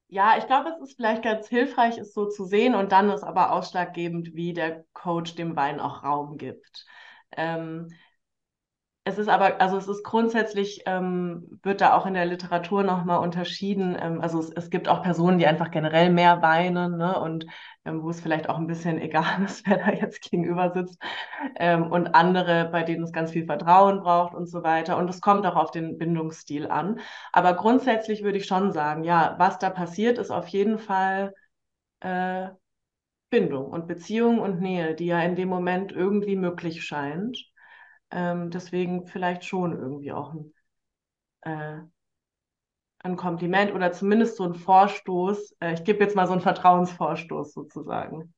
ja, 0.09 0.37
ich 0.37 0.47
glaube, 0.47 0.69
es 0.69 0.81
ist 0.81 0.95
vielleicht 0.95 1.23
ganz 1.23 1.47
hilfreich, 1.47 1.97
es 1.97 2.13
so 2.13 2.27
zu 2.29 2.45
sehen 2.45 2.75
und 2.75 2.91
dann 2.91 3.09
ist 3.09 3.23
aber 3.23 3.51
ausschlaggebend, 3.51 4.33
wie 4.33 4.53
der 4.53 4.85
Coach 4.93 5.35
dem 5.35 5.55
Wein 5.55 5.79
auch 5.79 6.03
Raum 6.03 6.37
gibt. 6.37 6.85
Ähm, 7.35 7.89
es 9.07 9.17
ist 9.17 9.29
aber, 9.29 9.61
also 9.61 9.77
es 9.77 9.87
ist 9.87 10.03
grundsätzlich, 10.03 10.83
ähm, 10.85 11.59
wird 11.63 11.79
da 11.79 11.95
auch 11.95 12.05
in 12.05 12.13
der 12.13 12.25
Literatur 12.25 12.83
nochmal 12.83 13.19
unterschieden. 13.19 13.97
Ähm, 13.97 14.19
also 14.19 14.39
es, 14.39 14.49
es, 14.51 14.69
gibt 14.69 14.89
auch 14.89 15.01
Personen, 15.01 15.39
die 15.39 15.47
einfach 15.47 15.71
generell 15.71 16.11
mehr 16.11 16.41
weinen 16.41 16.97
ne? 16.97 17.17
und 17.17 17.45
ähm, 17.85 18.03
wo 18.03 18.09
es 18.09 18.19
vielleicht 18.19 18.49
auch 18.49 18.57
ein 18.57 18.67
bisschen 18.67 18.99
egal 19.01 19.43
ist, 19.45 19.65
wer 19.65 19.77
da 19.77 19.91
jetzt 19.93 20.21
gegenüber 20.29 20.73
sitzt. 20.73 21.01
Ähm, 21.55 21.89
und 21.89 22.15
andere, 22.15 22.69
bei 22.69 22.83
denen 22.83 23.03
es 23.05 23.13
ganz 23.13 23.31
viel 23.31 23.45
Vertrauen 23.45 24.01
braucht 24.01 24.35
und 24.35 24.47
so 24.47 24.61
weiter. 24.63 24.97
Und 24.97 25.09
es 25.09 25.21
kommt 25.21 25.45
auch 25.45 25.55
auf 25.55 25.71
den 25.71 25.97
Bindungsstil 25.97 26.67
an. 26.67 26.99
Aber 27.31 27.53
grundsätzlich 27.53 28.23
würde 28.23 28.39
ich 28.39 28.45
schon 28.45 28.73
sagen, 28.73 29.05
ja, 29.05 29.35
was 29.37 29.57
da 29.57 29.69
passiert, 29.69 30.17
ist 30.17 30.31
auf 30.31 30.49
jeden 30.49 30.79
Fall 30.79 31.33
äh, 32.01 32.49
Bindung 33.29 33.67
und 33.67 33.87
Beziehung 33.87 34.39
und 34.39 34.59
Nähe, 34.59 34.95
die 34.95 35.05
ja 35.05 35.21
in 35.21 35.35
dem 35.35 35.47
Moment 35.49 35.93
irgendwie 35.93 36.35
möglich 36.35 36.83
scheint. 36.83 37.37
Ähm, 38.11 38.49
deswegen 38.51 39.05
vielleicht 39.05 39.43
schon 39.43 39.77
irgendwie 39.77 40.11
auch 40.11 40.33
ein, 40.33 40.53
äh, 41.41 41.81
ein 42.99 43.15
Kompliment 43.15 43.73
oder 43.73 43.91
zumindest 43.91 44.37
so 44.37 44.43
ein 44.43 44.55
Vorstoß. 44.55 45.57
Äh, 45.59 45.73
ich 45.73 45.83
gebe 45.83 46.03
jetzt 46.03 46.15
mal 46.15 46.27
so 46.27 46.33
einen 46.33 46.41
Vertrauensvorstoß 46.41 47.53
sozusagen. 47.53 48.33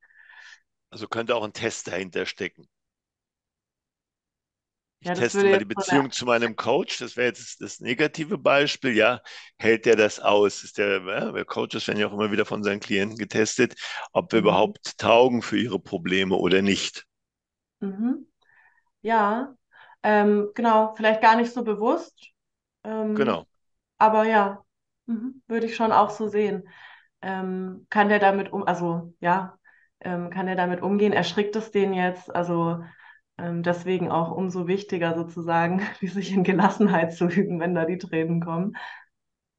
Also 0.92 1.08
könnte 1.08 1.36
auch 1.36 1.44
ein 1.44 1.54
Test 1.54 1.88
dahinter 1.88 2.26
stecken. 2.26 2.68
Ich 5.02 5.08
ja, 5.08 5.14
teste 5.14 5.46
mal 5.46 5.60
die 5.60 5.66
Beziehung 5.66 6.06
so 6.06 6.10
zu 6.10 6.26
meinem 6.26 6.58
Coach. 6.58 6.98
Das 6.98 7.16
wäre 7.16 7.28
jetzt 7.28 7.62
das 7.62 7.80
negative 7.80 8.38
Beispiel. 8.38 8.96
Ja, 8.98 9.22
hält 9.58 9.86
der 9.86 9.96
das 9.96 10.20
aus? 10.20 10.64
Ist 10.64 10.78
der, 10.78 11.02
ja, 11.02 11.44
Coaches 11.46 11.88
werden 11.88 12.00
ja 12.00 12.08
auch 12.08 12.14
immer 12.14 12.32
wieder 12.32 12.46
von 12.46 12.64
seinen 12.64 12.82
Klienten 12.82 13.18
getestet, 13.18 13.76
ob 14.12 14.34
wir 14.34 14.42
mhm. 14.42 14.48
überhaupt 14.48 14.98
taugen 14.98 15.42
für 15.42 15.58
ihre 15.58 15.80
Probleme 15.80 16.36
oder 16.36 16.62
nicht. 16.62 17.06
Mhm. 17.80 18.28
Ja, 19.02 19.56
ähm, 20.04 20.50
genau, 20.56 20.94
vielleicht 20.96 21.22
gar 21.22 21.36
nicht 21.36 21.52
so 21.52 21.64
bewusst. 21.64 22.32
Ähm, 22.84 23.16
genau. 23.16 23.46
Aber 23.98 24.24
ja, 24.24 24.64
mhm, 25.06 25.42
würde 25.48 25.66
ich 25.66 25.76
schon 25.76 25.92
auch 25.92 26.10
so 26.10 26.28
sehen. 26.28 26.68
Ähm, 27.22 27.86
kann 27.90 28.10
der 28.10 28.20
damit 28.20 28.54
um, 28.54 28.64
also 28.64 29.14
ja, 29.20 29.58
ähm, 30.00 30.30
kann 30.30 30.48
er 30.48 30.56
damit 30.56 30.82
umgehen? 30.82 31.14
Erschrickt 31.14 31.56
es 31.56 31.72
den 31.72 31.94
jetzt? 31.94 32.34
Also 32.34 32.84
ähm, 33.38 33.64
deswegen 33.64 34.10
auch 34.12 34.32
umso 34.32 34.68
wichtiger 34.68 35.16
sozusagen, 35.16 35.82
wie 36.00 36.08
sich 36.08 36.32
in 36.34 36.44
Gelassenheit 36.44 37.14
zu 37.14 37.26
üben, 37.28 37.60
wenn 37.60 37.76
da 37.76 37.86
die 37.86 37.98
Tränen 37.98 38.42
kommen. 38.42 38.76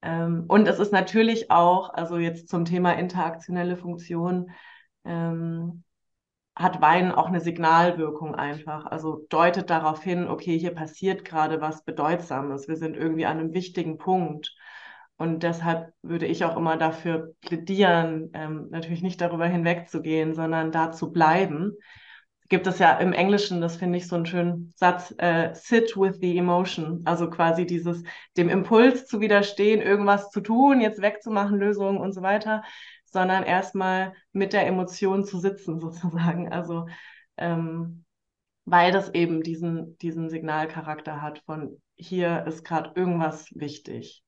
Ähm, 0.02 0.44
und 0.49 0.66
es 0.66 0.78
ist 0.78 0.92
natürlich 0.92 1.50
auch, 1.50 1.92
also 1.92 2.16
jetzt 2.18 2.49
zum 2.49 2.64
Thema 2.64 2.92
interaktionelle 2.92 3.76
Funktion, 3.76 4.50
ähm, 5.04 5.85
hat 6.60 6.80
Wein 6.82 7.10
auch 7.12 7.28
eine 7.28 7.40
Signalwirkung 7.40 8.34
einfach. 8.34 8.84
Also 8.86 9.26
deutet 9.30 9.70
darauf 9.70 10.02
hin, 10.02 10.28
okay, 10.28 10.58
hier 10.58 10.74
passiert 10.74 11.24
gerade 11.24 11.60
was 11.60 11.84
Bedeutsames. 11.84 12.68
Wir 12.68 12.76
sind 12.76 12.96
irgendwie 12.96 13.24
an 13.26 13.38
einem 13.38 13.54
wichtigen 13.54 13.96
Punkt. 13.96 14.54
Und 15.16 15.42
deshalb 15.42 15.92
würde 16.02 16.26
ich 16.26 16.44
auch 16.44 16.56
immer 16.56 16.76
dafür 16.76 17.34
plädieren, 17.40 18.30
ähm, 18.34 18.68
natürlich 18.70 19.02
nicht 19.02 19.20
darüber 19.20 19.46
hinwegzugehen, 19.46 20.34
sondern 20.34 20.70
da 20.70 20.92
zu 20.92 21.12
bleiben. 21.12 21.72
Gibt 22.48 22.66
es 22.66 22.78
ja 22.78 22.92
im 22.98 23.12
Englischen, 23.12 23.60
das 23.60 23.76
finde 23.76 23.98
ich 23.98 24.08
so 24.08 24.16
einen 24.16 24.26
schönen 24.26 24.72
Satz, 24.76 25.14
äh, 25.18 25.54
sit 25.54 25.96
with 25.96 26.18
the 26.20 26.36
emotion. 26.36 27.02
Also 27.04 27.30
quasi 27.30 27.64
dieses, 27.64 28.02
dem 28.36 28.48
Impuls 28.48 29.06
zu 29.06 29.20
widerstehen, 29.20 29.80
irgendwas 29.80 30.30
zu 30.30 30.40
tun, 30.40 30.80
jetzt 30.80 31.00
wegzumachen, 31.00 31.58
Lösungen 31.58 31.98
und 31.98 32.12
so 32.12 32.22
weiter 32.22 32.62
sondern 33.12 33.44
erstmal 33.44 34.14
mit 34.32 34.52
der 34.52 34.66
Emotion 34.66 35.24
zu 35.24 35.38
sitzen, 35.38 35.80
sozusagen. 35.80 36.52
Also 36.52 36.86
ähm, 37.36 38.04
weil 38.64 38.92
das 38.92 39.14
eben 39.14 39.42
diesen, 39.42 39.98
diesen 39.98 40.30
Signalcharakter 40.30 41.22
hat 41.22 41.40
von 41.46 41.80
hier 41.96 42.46
ist 42.46 42.64
gerade 42.64 42.92
irgendwas 42.94 43.46
wichtig. 43.54 44.24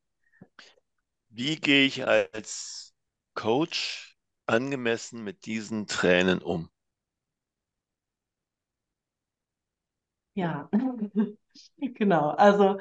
Wie 1.27 1.57
gehe 1.57 1.85
ich 1.85 2.07
als 2.07 2.93
Coach 3.33 4.17
angemessen 4.45 5.21
mit 5.25 5.45
diesen 5.45 5.85
Tränen 5.85 6.41
um? 6.41 6.69
Ja, 10.35 10.69
genau. 11.77 12.29
Also 12.31 12.79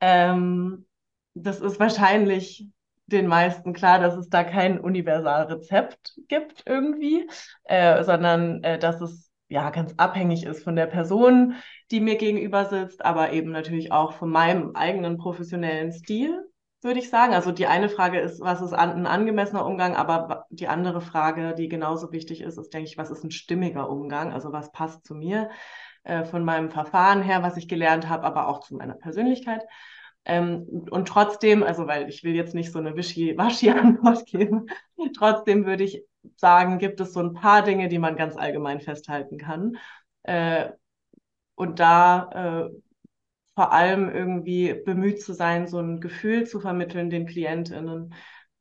ähm, 0.00 0.86
das 1.34 1.60
ist 1.60 1.78
wahrscheinlich 1.80 2.68
den 3.06 3.26
meisten 3.26 3.72
klar, 3.72 3.98
dass 3.98 4.16
es 4.16 4.28
da 4.28 4.44
kein 4.44 4.80
Universalrezept 4.80 6.14
gibt 6.28 6.62
irgendwie, 6.66 7.28
äh, 7.64 8.02
sondern 8.04 8.62
äh, 8.62 8.78
dass 8.78 9.00
es 9.00 9.30
ja 9.48 9.70
ganz 9.70 9.94
abhängig 9.98 10.44
ist 10.44 10.64
von 10.64 10.76
der 10.76 10.86
Person, 10.86 11.54
die 11.90 12.00
mir 12.00 12.16
gegenüber 12.16 12.64
sitzt, 12.64 13.04
aber 13.04 13.32
eben 13.32 13.50
natürlich 13.50 13.92
auch 13.92 14.14
von 14.14 14.30
meinem 14.30 14.74
eigenen 14.74 15.18
professionellen 15.18 15.92
Stil, 15.92 16.48
würde 16.82 16.98
ich 16.98 17.10
sagen. 17.10 17.34
Also 17.34 17.52
die 17.52 17.66
eine 17.66 17.88
Frage 17.88 18.20
ist, 18.20 18.40
was 18.40 18.62
ist 18.62 18.72
ein 18.72 19.06
angemessener 19.06 19.66
Umgang, 19.66 19.96
aber 19.96 20.46
die 20.50 20.68
andere 20.68 21.00
Frage, 21.00 21.54
die 21.54 21.68
genauso 21.68 22.10
wichtig 22.10 22.40
ist, 22.40 22.58
ist, 22.58 22.72
denke 22.72 22.88
ich, 22.88 22.98
was 22.98 23.10
ist 23.10 23.22
ein 23.22 23.30
stimmiger 23.30 23.88
Umgang? 23.90 24.32
Also 24.32 24.52
was 24.52 24.72
passt 24.72 25.04
zu 25.06 25.14
mir 25.14 25.50
äh, 26.04 26.24
von 26.24 26.44
meinem 26.44 26.70
Verfahren 26.70 27.22
her, 27.22 27.42
was 27.42 27.56
ich 27.56 27.68
gelernt 27.68 28.08
habe, 28.08 28.24
aber 28.24 28.48
auch 28.48 28.60
zu 28.60 28.74
meiner 28.74 28.94
Persönlichkeit. 28.94 29.62
Ähm, 30.24 30.86
und 30.90 31.08
trotzdem, 31.08 31.62
also 31.62 31.86
weil 31.86 32.08
ich 32.08 32.24
will 32.24 32.34
jetzt 32.34 32.54
nicht 32.54 32.72
so 32.72 32.78
eine 32.78 32.96
Wischi-Waschi-Antwort 32.96 34.26
geben, 34.26 34.66
trotzdem 35.16 35.66
würde 35.66 35.84
ich 35.84 36.04
sagen, 36.36 36.78
gibt 36.78 37.00
es 37.00 37.12
so 37.12 37.20
ein 37.20 37.34
paar 37.34 37.62
Dinge, 37.62 37.88
die 37.88 37.98
man 37.98 38.16
ganz 38.16 38.36
allgemein 38.36 38.80
festhalten 38.80 39.38
kann. 39.38 39.76
Äh, 40.22 40.70
und 41.54 41.78
da 41.78 42.68
äh, 42.68 42.70
vor 43.54 43.72
allem 43.72 44.08
irgendwie 44.10 44.74
bemüht 44.74 45.22
zu 45.22 45.32
sein, 45.32 45.68
so 45.68 45.78
ein 45.78 46.00
Gefühl 46.00 46.46
zu 46.46 46.60
vermitteln 46.60 47.10
den 47.10 47.26
KlientInnen, 47.26 48.14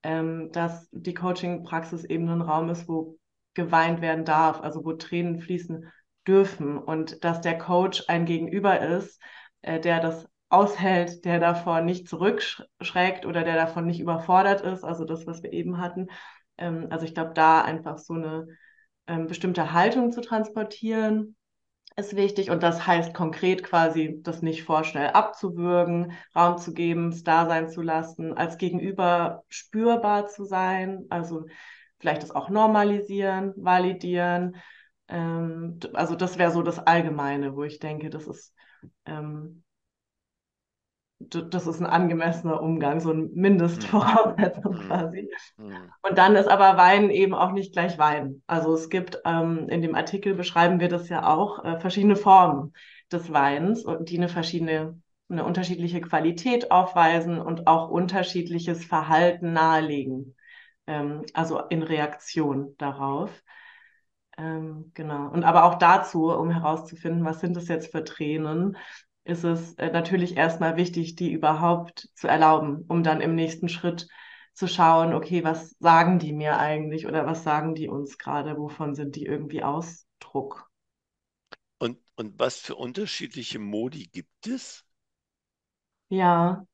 ähm, 0.03 0.51
dass 0.51 0.87
die 0.91 1.13
Coaching-Praxis 1.13 2.03
eben 2.03 2.29
ein 2.29 2.41
Raum 2.41 2.69
ist, 2.69 2.87
wo 2.87 3.17
geweint 3.53 4.01
werden 4.01 4.25
darf, 4.25 4.61
also 4.61 4.83
wo 4.85 4.93
Tränen 4.93 5.39
fließen 5.39 5.91
dürfen 6.27 6.77
und 6.77 7.23
dass 7.23 7.41
der 7.41 7.57
Coach 7.57 8.03
ein 8.07 8.25
Gegenüber 8.25 8.79
ist, 8.79 9.21
äh, 9.61 9.79
der 9.79 9.99
das 9.99 10.27
aushält, 10.53 11.25
der 11.25 11.39
davon 11.39 11.85
nicht 11.85 12.07
zurückschreckt 12.07 13.25
oder 13.25 13.43
der 13.43 13.55
davon 13.55 13.87
nicht 13.87 13.99
überfordert 13.99 14.61
ist, 14.61 14.83
also 14.83 15.03
das, 15.03 15.25
was 15.25 15.43
wir 15.43 15.51
eben 15.51 15.79
hatten. 15.79 16.07
Ähm, 16.57 16.87
also 16.89 17.05
ich 17.05 17.13
glaube, 17.13 17.33
da 17.33 17.61
einfach 17.61 17.97
so 17.97 18.13
eine 18.13 18.47
ähm, 19.07 19.27
bestimmte 19.27 19.73
Haltung 19.73 20.11
zu 20.11 20.21
transportieren, 20.21 21.35
ist 21.95 22.15
wichtig 22.15 22.49
und 22.49 22.63
das 22.63 22.87
heißt 22.87 23.13
konkret 23.13 23.63
quasi, 23.63 24.19
das 24.23 24.41
nicht 24.41 24.63
vorschnell 24.63 25.09
abzuwürgen, 25.09 26.13
Raum 26.35 26.57
zu 26.57 26.73
geben, 26.73 27.09
es 27.09 27.23
da 27.23 27.45
sein 27.45 27.69
zu 27.69 27.81
lassen, 27.81 28.33
als 28.33 28.57
Gegenüber 28.57 29.43
spürbar 29.49 30.27
zu 30.27 30.45
sein, 30.45 31.05
also 31.09 31.45
vielleicht 31.99 32.23
das 32.23 32.31
auch 32.31 32.49
normalisieren, 32.49 33.53
validieren. 33.55 34.55
Ähm, 35.07 35.79
also 35.93 36.15
das 36.15 36.37
wäre 36.37 36.51
so 36.51 36.63
das 36.63 36.79
Allgemeine, 36.79 37.55
wo 37.55 37.63
ich 37.63 37.79
denke, 37.79 38.09
das 38.09 38.27
ist 38.27 38.53
ähm, 39.05 39.63
das 41.29 41.67
ist 41.67 41.79
ein 41.79 41.85
angemessener 41.85 42.61
Umgang, 42.61 42.99
so 42.99 43.11
eine 43.11 43.23
Mindestvoraussetzung 43.33 44.73
mhm. 44.73 44.79
quasi. 44.87 45.29
Mhm. 45.57 45.75
Und 46.01 46.17
dann 46.17 46.35
ist 46.35 46.47
aber 46.47 46.77
Wein 46.77 47.09
eben 47.09 47.33
auch 47.33 47.51
nicht 47.51 47.73
gleich 47.73 47.97
Wein. 47.97 48.41
Also 48.47 48.73
es 48.73 48.89
gibt, 48.89 49.19
ähm, 49.25 49.67
in 49.69 49.81
dem 49.81 49.95
Artikel 49.95 50.33
beschreiben 50.35 50.79
wir 50.79 50.89
das 50.89 51.09
ja 51.09 51.27
auch, 51.27 51.63
äh, 51.63 51.79
verschiedene 51.79 52.15
Formen 52.15 52.73
des 53.11 53.31
Weins, 53.31 53.85
die 54.01 54.17
eine 54.17 54.29
verschiedene, 54.29 54.99
eine 55.29 55.45
unterschiedliche 55.45 56.01
Qualität 56.01 56.71
aufweisen 56.71 57.39
und 57.39 57.67
auch 57.67 57.89
unterschiedliches 57.89 58.85
Verhalten 58.85 59.53
nahelegen. 59.53 60.35
Ähm, 60.87 61.23
also 61.33 61.59
in 61.69 61.83
Reaktion 61.83 62.75
darauf. 62.77 63.31
Ähm, 64.37 64.91
genau. 64.93 65.29
Und 65.29 65.43
aber 65.43 65.63
auch 65.65 65.75
dazu, 65.75 66.31
um 66.31 66.49
herauszufinden, 66.49 67.23
was 67.23 67.39
sind 67.39 67.55
das 67.55 67.67
jetzt 67.67 67.91
für 67.91 68.03
Tränen, 68.03 68.77
ist 69.25 69.43
es 69.43 69.75
äh, 69.75 69.91
natürlich 69.91 70.37
erstmal 70.37 70.77
wichtig, 70.77 71.15
die 71.15 71.31
überhaupt 71.31 72.09
zu 72.15 72.27
erlauben, 72.27 72.85
um 72.87 73.03
dann 73.03 73.21
im 73.21 73.35
nächsten 73.35 73.69
Schritt 73.69 74.07
zu 74.53 74.67
schauen, 74.67 75.13
okay, 75.13 75.43
was 75.43 75.71
sagen 75.79 76.19
die 76.19 76.33
mir 76.33 76.57
eigentlich 76.59 77.07
oder 77.07 77.25
was 77.25 77.43
sagen 77.43 77.75
die 77.75 77.87
uns 77.89 78.17
gerade, 78.17 78.57
wovon 78.57 78.95
sind 78.95 79.15
die 79.15 79.25
irgendwie 79.25 79.63
Ausdruck? 79.63 80.69
Und, 81.79 81.99
und 82.15 82.39
was 82.39 82.57
für 82.57 82.75
unterschiedliche 82.75 83.59
Modi 83.59 84.07
gibt 84.07 84.47
es? 84.47 84.85
Ja, 86.09 86.65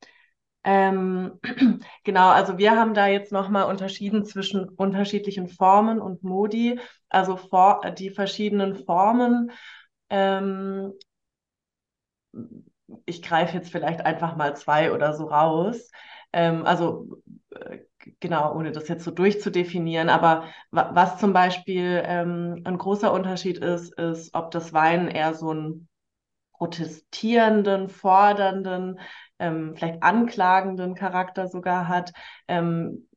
ähm, 0.63 1.39
genau, 2.03 2.29
also 2.29 2.57
wir 2.57 2.75
haben 2.77 2.93
da 2.93 3.07
jetzt 3.07 3.31
nochmal 3.31 3.65
unterschieden 3.65 4.25
zwischen 4.25 4.69
unterschiedlichen 4.69 5.47
Formen 5.49 5.99
und 6.01 6.23
Modi. 6.23 6.79
Also 7.09 7.39
die 7.97 8.09
verschiedenen 8.09 8.75
Formen 8.85 9.51
ähm, 10.09 10.93
ich 13.05 13.21
greife 13.21 13.55
jetzt 13.57 13.71
vielleicht 13.71 14.01
einfach 14.01 14.35
mal 14.35 14.55
zwei 14.55 14.91
oder 14.91 15.13
so 15.13 15.25
raus. 15.25 15.91
Ähm, 16.33 16.65
also 16.65 17.21
äh, 17.51 17.79
genau, 18.19 18.55
ohne 18.55 18.71
das 18.71 18.87
jetzt 18.87 19.03
so 19.03 19.11
durchzudefinieren, 19.11 20.09
aber 20.09 20.45
wa 20.71 20.91
was 20.93 21.17
zum 21.19 21.33
Beispiel 21.33 22.01
ähm, 22.05 22.61
ein 22.65 22.77
großer 22.77 23.11
Unterschied 23.11 23.57
ist, 23.59 23.93
ist, 23.99 24.33
ob 24.33 24.51
das 24.51 24.73
Weinen 24.73 25.07
eher 25.07 25.33
so 25.33 25.49
einen 25.51 25.87
protestierenden, 26.53 27.89
fordernden, 27.89 28.99
ähm, 29.39 29.75
vielleicht 29.75 30.03
anklagenden 30.03 30.93
Charakter 30.95 31.47
sogar 31.47 31.87
hat. 31.87 32.11
Ähm, 32.47 33.07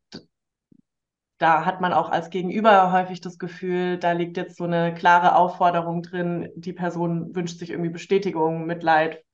da 1.43 1.65
hat 1.65 1.81
man 1.81 1.93
auch 1.93 2.11
als 2.11 2.31
Gegenüber 2.31 2.93
häufig 2.93 3.21
das 3.21 3.39
Gefühl, 3.39 3.99
da 3.99 4.13
liegt 4.13 4.37
jetzt 4.37 4.57
so 4.57 4.65
eine 4.65 4.95
klare 4.95 5.35
Aufforderung 5.35 6.03
drin, 6.03 6.51
die 6.55 6.73
Person 6.73 7.35
wünscht 7.35 7.59
sich 7.59 7.71
irgendwie 7.71 7.91
Bestätigung, 7.91 8.67
Mitleid 8.67 9.25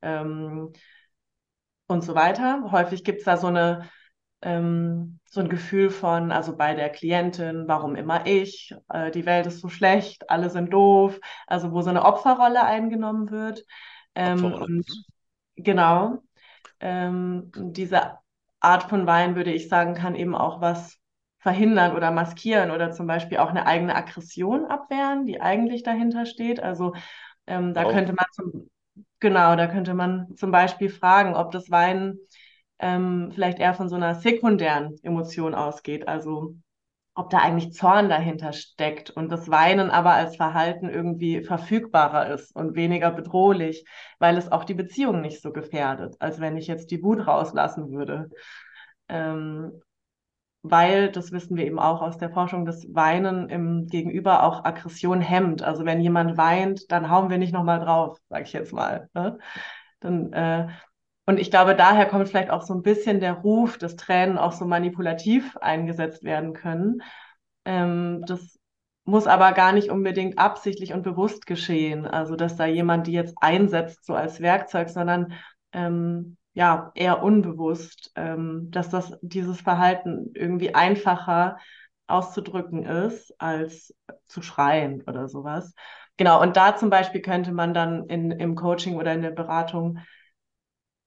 ähm, 0.00 0.72
und 1.86 2.02
so 2.02 2.14
weiter. 2.14 2.70
Häufig 2.72 3.04
gibt 3.04 3.18
es 3.18 3.24
da 3.24 3.36
so 3.36 3.48
eine 3.48 3.88
ähm, 4.40 5.18
so 5.24 5.40
ein 5.40 5.48
Gefühl 5.48 5.90
von, 5.90 6.32
also 6.32 6.56
bei 6.56 6.74
der 6.74 6.90
Klientin, 6.90 7.64
warum 7.66 7.96
immer 7.96 8.26
ich, 8.26 8.74
äh, 8.88 9.10
die 9.10 9.26
Welt 9.26 9.46
ist 9.46 9.60
so 9.60 9.68
schlecht, 9.68 10.30
alle 10.30 10.48
sind 10.48 10.72
doof, 10.72 11.20
also 11.46 11.72
wo 11.72 11.82
so 11.82 11.90
eine 11.90 12.04
Opferrolle 12.04 12.64
eingenommen 12.64 13.30
wird. 13.30 13.64
Ähm, 14.14 14.44
Opferrolle. 14.44 14.64
Und 14.64 14.88
mhm. 14.88 15.62
genau, 15.62 16.18
ähm, 16.80 17.50
diese 17.54 18.18
Art 18.60 18.84
von 18.84 19.06
Wein, 19.06 19.36
würde 19.36 19.52
ich 19.52 19.68
sagen, 19.68 19.94
kann 19.94 20.14
eben 20.14 20.34
auch 20.34 20.60
was 20.60 20.98
verhindern 21.48 21.96
oder 21.96 22.10
maskieren 22.10 22.70
oder 22.70 22.90
zum 22.90 23.06
Beispiel 23.06 23.38
auch 23.38 23.48
eine 23.48 23.64
eigene 23.64 23.96
Aggression 23.96 24.66
abwehren, 24.66 25.24
die 25.24 25.40
eigentlich 25.40 25.82
dahinter 25.82 26.26
steht. 26.26 26.60
Also 26.60 26.92
ähm, 27.46 27.72
da 27.72 27.86
oh. 27.86 27.90
könnte 27.90 28.12
man 28.12 28.26
zum, 28.32 28.68
genau, 29.18 29.56
da 29.56 29.66
könnte 29.66 29.94
man 29.94 30.34
zum 30.36 30.50
Beispiel 30.50 30.90
fragen, 30.90 31.34
ob 31.34 31.50
das 31.50 31.70
Weinen 31.70 32.18
ähm, 32.78 33.30
vielleicht 33.32 33.60
eher 33.60 33.72
von 33.72 33.88
so 33.88 33.96
einer 33.96 34.14
sekundären 34.16 34.94
Emotion 35.02 35.54
ausgeht. 35.54 36.06
Also 36.06 36.54
ob 37.14 37.30
da 37.30 37.38
eigentlich 37.38 37.72
Zorn 37.72 38.10
dahinter 38.10 38.52
steckt 38.52 39.08
und 39.08 39.32
das 39.32 39.48
Weinen 39.48 39.88
aber 39.88 40.12
als 40.12 40.36
Verhalten 40.36 40.90
irgendwie 40.90 41.42
verfügbarer 41.42 42.28
ist 42.28 42.54
und 42.54 42.76
weniger 42.76 43.10
bedrohlich, 43.10 43.86
weil 44.18 44.36
es 44.36 44.52
auch 44.52 44.64
die 44.64 44.74
Beziehung 44.74 45.22
nicht 45.22 45.40
so 45.40 45.50
gefährdet, 45.50 46.14
als 46.18 46.40
wenn 46.40 46.58
ich 46.58 46.66
jetzt 46.66 46.90
die 46.90 47.02
Wut 47.02 47.26
rauslassen 47.26 47.90
würde. 47.90 48.28
Ähm, 49.08 49.80
weil, 50.62 51.10
das 51.10 51.32
wissen 51.32 51.56
wir 51.56 51.66
eben 51.66 51.78
auch 51.78 52.02
aus 52.02 52.18
der 52.18 52.30
Forschung, 52.30 52.64
das 52.64 52.84
Weinen 52.94 53.48
im 53.48 53.86
Gegenüber 53.86 54.42
auch 54.42 54.64
Aggression 54.64 55.20
hemmt. 55.20 55.62
Also 55.62 55.84
wenn 55.84 56.00
jemand 56.00 56.36
weint, 56.36 56.90
dann 56.90 57.10
hauen 57.10 57.30
wir 57.30 57.38
nicht 57.38 57.52
nochmal 57.52 57.80
drauf, 57.80 58.18
sage 58.28 58.44
ich 58.44 58.52
jetzt 58.52 58.72
mal. 58.72 59.08
Ne? 59.14 59.38
Dann, 60.00 60.32
äh, 60.32 60.68
und 61.26 61.38
ich 61.38 61.50
glaube, 61.50 61.76
daher 61.76 62.06
kommt 62.06 62.28
vielleicht 62.28 62.50
auch 62.50 62.62
so 62.62 62.74
ein 62.74 62.82
bisschen 62.82 63.20
der 63.20 63.34
Ruf, 63.34 63.78
dass 63.78 63.96
Tränen 63.96 64.38
auch 64.38 64.52
so 64.52 64.64
manipulativ 64.64 65.56
eingesetzt 65.58 66.24
werden 66.24 66.54
können. 66.54 67.02
Ähm, 67.64 68.24
das 68.26 68.58
muss 69.04 69.26
aber 69.26 69.52
gar 69.52 69.72
nicht 69.72 69.90
unbedingt 69.90 70.38
absichtlich 70.38 70.92
und 70.92 71.02
bewusst 71.02 71.46
geschehen. 71.46 72.06
Also 72.06 72.36
dass 72.36 72.56
da 72.56 72.66
jemand 72.66 73.06
die 73.06 73.12
jetzt 73.12 73.34
einsetzt 73.40 74.04
so 74.04 74.14
als 74.14 74.40
Werkzeug, 74.40 74.88
sondern 74.90 75.32
ähm, 75.72 76.36
ja 76.58 76.90
eher 76.94 77.22
unbewusst, 77.22 78.10
ähm, 78.16 78.70
dass 78.70 78.90
das 78.90 79.12
dieses 79.22 79.60
Verhalten 79.60 80.32
irgendwie 80.34 80.74
einfacher 80.74 81.58
auszudrücken 82.08 82.84
ist, 82.84 83.32
als 83.40 83.94
zu 84.26 84.42
schreien 84.42 85.02
oder 85.06 85.28
sowas. 85.28 85.74
Genau, 86.16 86.42
und 86.42 86.56
da 86.56 86.76
zum 86.76 86.90
Beispiel 86.90 87.20
könnte 87.20 87.52
man 87.52 87.74
dann 87.74 88.06
in, 88.08 88.32
im 88.32 88.56
Coaching 88.56 88.96
oder 88.96 89.12
in 89.14 89.22
der 89.22 89.30
Beratung 89.30 90.00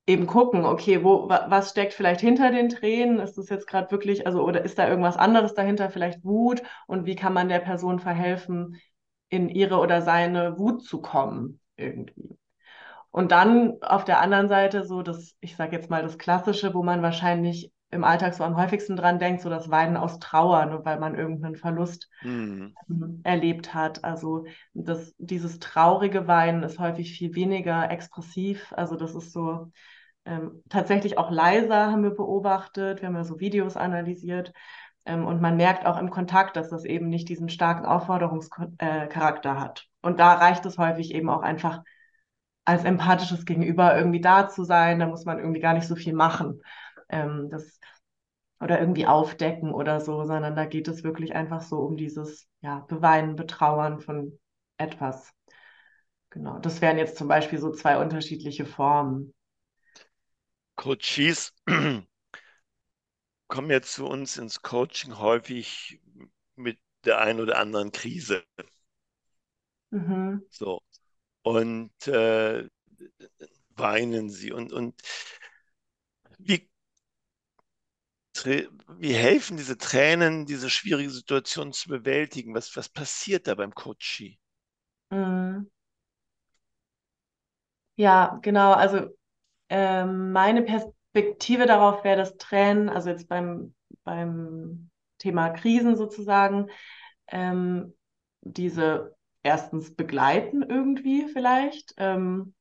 eben 0.07 0.27
gucken, 0.27 0.65
okay, 0.65 1.03
wo, 1.03 1.27
was 1.29 1.71
steckt 1.71 1.93
vielleicht 1.93 2.21
hinter 2.21 2.51
den 2.51 2.69
Tränen? 2.69 3.19
Ist 3.19 3.37
das 3.37 3.49
jetzt 3.49 3.67
gerade 3.67 3.91
wirklich, 3.91 4.25
also, 4.27 4.43
oder 4.43 4.63
ist 4.63 4.77
da 4.79 4.87
irgendwas 4.87 5.17
anderes 5.17 5.53
dahinter, 5.53 5.89
vielleicht 5.89 6.23
Wut? 6.23 6.61
Und 6.87 7.05
wie 7.05 7.15
kann 7.15 7.33
man 7.33 7.49
der 7.49 7.59
Person 7.59 7.99
verhelfen, 7.99 8.79
in 9.29 9.49
ihre 9.49 9.77
oder 9.79 10.01
seine 10.01 10.57
Wut 10.57 10.83
zu 10.83 11.01
kommen 11.01 11.59
irgendwie? 11.77 12.37
Und 13.12 13.32
dann 13.32 13.82
auf 13.82 14.06
der 14.06 14.21
anderen 14.21 14.47
Seite 14.47 14.86
so 14.86 15.02
das, 15.02 15.36
ich 15.41 15.56
sage 15.56 15.76
jetzt 15.76 15.89
mal 15.89 16.02
das 16.02 16.17
Klassische, 16.17 16.74
wo 16.74 16.82
man 16.82 17.02
wahrscheinlich 17.02 17.71
im 17.91 18.06
Alltag 18.06 18.34
so 18.34 18.45
am 18.45 18.56
häufigsten 18.56 18.95
dran 18.95 19.19
denkt, 19.19 19.41
so 19.41 19.50
das 19.50 19.69
Weinen 19.69 19.97
aus 19.97 20.19
Trauer, 20.19 20.65
nur 20.65 20.86
weil 20.86 20.97
man 20.97 21.15
irgendeinen 21.15 21.58
Verlust 21.58 22.10
mhm. 22.21 22.74
erlebt 23.24 23.74
hat. 23.74 24.04
Also 24.06 24.45
das, 24.74 25.13
dieses 25.17 25.60
traurige 25.60 26.26
Weinen 26.26 26.63
ist 26.63 26.80
häufig 26.80 27.12
viel 27.12 27.36
weniger 27.36 27.91
expressiv. 27.91 28.71
Also 28.78 28.95
das 28.95 29.13
ist 29.13 29.34
so 29.34 29.71
ähm, 30.24 30.63
tatsächlich 30.69 31.17
auch 31.17 31.32
leiser, 31.32 31.91
haben 31.91 32.04
wir 32.04 32.15
beobachtet. 32.15 33.02
Wir 33.02 33.10
haben 33.10 33.15
ja 33.15 33.26
so 33.26 33.41
Videos 33.41 33.76
analysiert. 33.76 34.54
Ähm, 35.06 35.26
und 35.26 35.41
man 35.41 35.58
merkt 35.58 35.86
auch 35.86 36.00
im 36.00 36.12
Kontakt, 36.12 36.56
dass 36.56 36.69
das 36.69 36.86
eben 36.86 37.10
nicht 37.10 37.28
diesen 37.28 37.50
starken 37.50 37.86
Aufforderungscharakter 37.86 39.52
äh, 39.52 39.60
hat. 39.60 39.88
Und 40.02 40.21
da 40.21 40.36
reicht 40.36 40.65
es 40.65 40.78
häufig 40.78 41.13
eben 41.13 41.30
auch 41.30 41.41
einfach 41.41 41.82
als 42.65 42.84
empathisches 42.84 43.45
Gegenüber 43.45 43.97
irgendwie 43.97 44.21
da 44.21 44.50
zu 44.50 44.63
sein. 44.63 45.00
Da 45.00 45.08
muss 45.08 45.26
man 45.26 45.39
irgendwie 45.39 45.60
gar 45.62 45.74
nicht 45.74 45.88
so 45.88 45.95
viel 45.95 46.13
machen. 46.13 46.62
Ähm, 47.10 47.50
das, 47.50 47.80
oder 48.62 48.80
irgendwie 48.80 49.08
aufdecken 49.08 49.74
oder 49.74 50.02
so, 50.02 50.24
sondern 50.26 50.56
da 50.56 50.65
geht 50.65 50.88
es 50.88 51.04
wirklich 51.04 51.36
einfach 51.36 51.62
so 51.62 51.80
um 51.80 51.97
dieses 51.97 52.47
ja, 52.62 52.80
Beweinen, 52.88 53.36
Betrauern 53.36 54.00
von 54.00 54.39
etwas. 54.78 55.34
Genau, 56.32 56.60
das 56.60 56.82
wären 56.82 56.97
jetzt 56.97 57.17
zum 57.17 57.28
Beispiel 57.28 57.60
so 57.60 57.71
zwei 57.71 57.97
unterschiedliche 58.00 58.65
Formen. 58.65 59.34
Coaches 60.76 61.54
kommen 63.47 63.69
jetzt 63.69 63.93
zu 63.93 64.08
uns 64.08 64.38
ins 64.38 64.62
Coaching 64.63 65.17
häufig 65.19 66.00
mit 66.56 66.80
der 67.06 67.19
einen 67.19 67.39
oder 67.39 67.60
anderen 67.60 67.91
Krise. 67.91 68.43
Mhm. 69.91 70.41
So, 70.52 70.82
und 71.43 71.91
äh, 72.08 72.67
weinen 73.75 74.30
sie. 74.30 74.51
Und, 74.51 74.73
und 74.73 75.01
wie, 76.39 76.69
wie 78.97 79.13
helfen 79.13 79.58
diese 79.58 79.77
Tränen, 79.77 80.45
diese 80.45 80.69
schwierige 80.69 81.10
Situation 81.10 81.73
zu 81.73 81.89
bewältigen? 81.89 82.54
Was, 82.54 82.75
was 82.75 82.89
passiert 82.89 83.47
da 83.47 83.56
beim 83.56 83.73
Coachie? 83.73 84.39
Mhm. 85.12 85.67
Ja, 87.95 88.39
genau. 88.41 88.73
Also 88.73 89.15
ähm, 89.69 90.32
meine 90.32 90.63
Perspektive 90.63 91.65
darauf 91.65 92.04
wäre, 92.04 92.17
dass 92.17 92.38
Tränen, 92.38 92.89
also 92.89 93.10
jetzt 93.10 93.27
beim, 93.27 93.75
beim 94.04 94.89
Thema 95.17 95.49
Krisen 95.51 95.95
sozusagen, 95.95 96.69
ähm, 97.27 97.95
diese 98.41 99.15
erstens 99.43 99.95
begleiten 99.95 100.63
irgendwie 100.63 101.27
vielleicht, 101.32 101.93
ähm, 101.97 102.54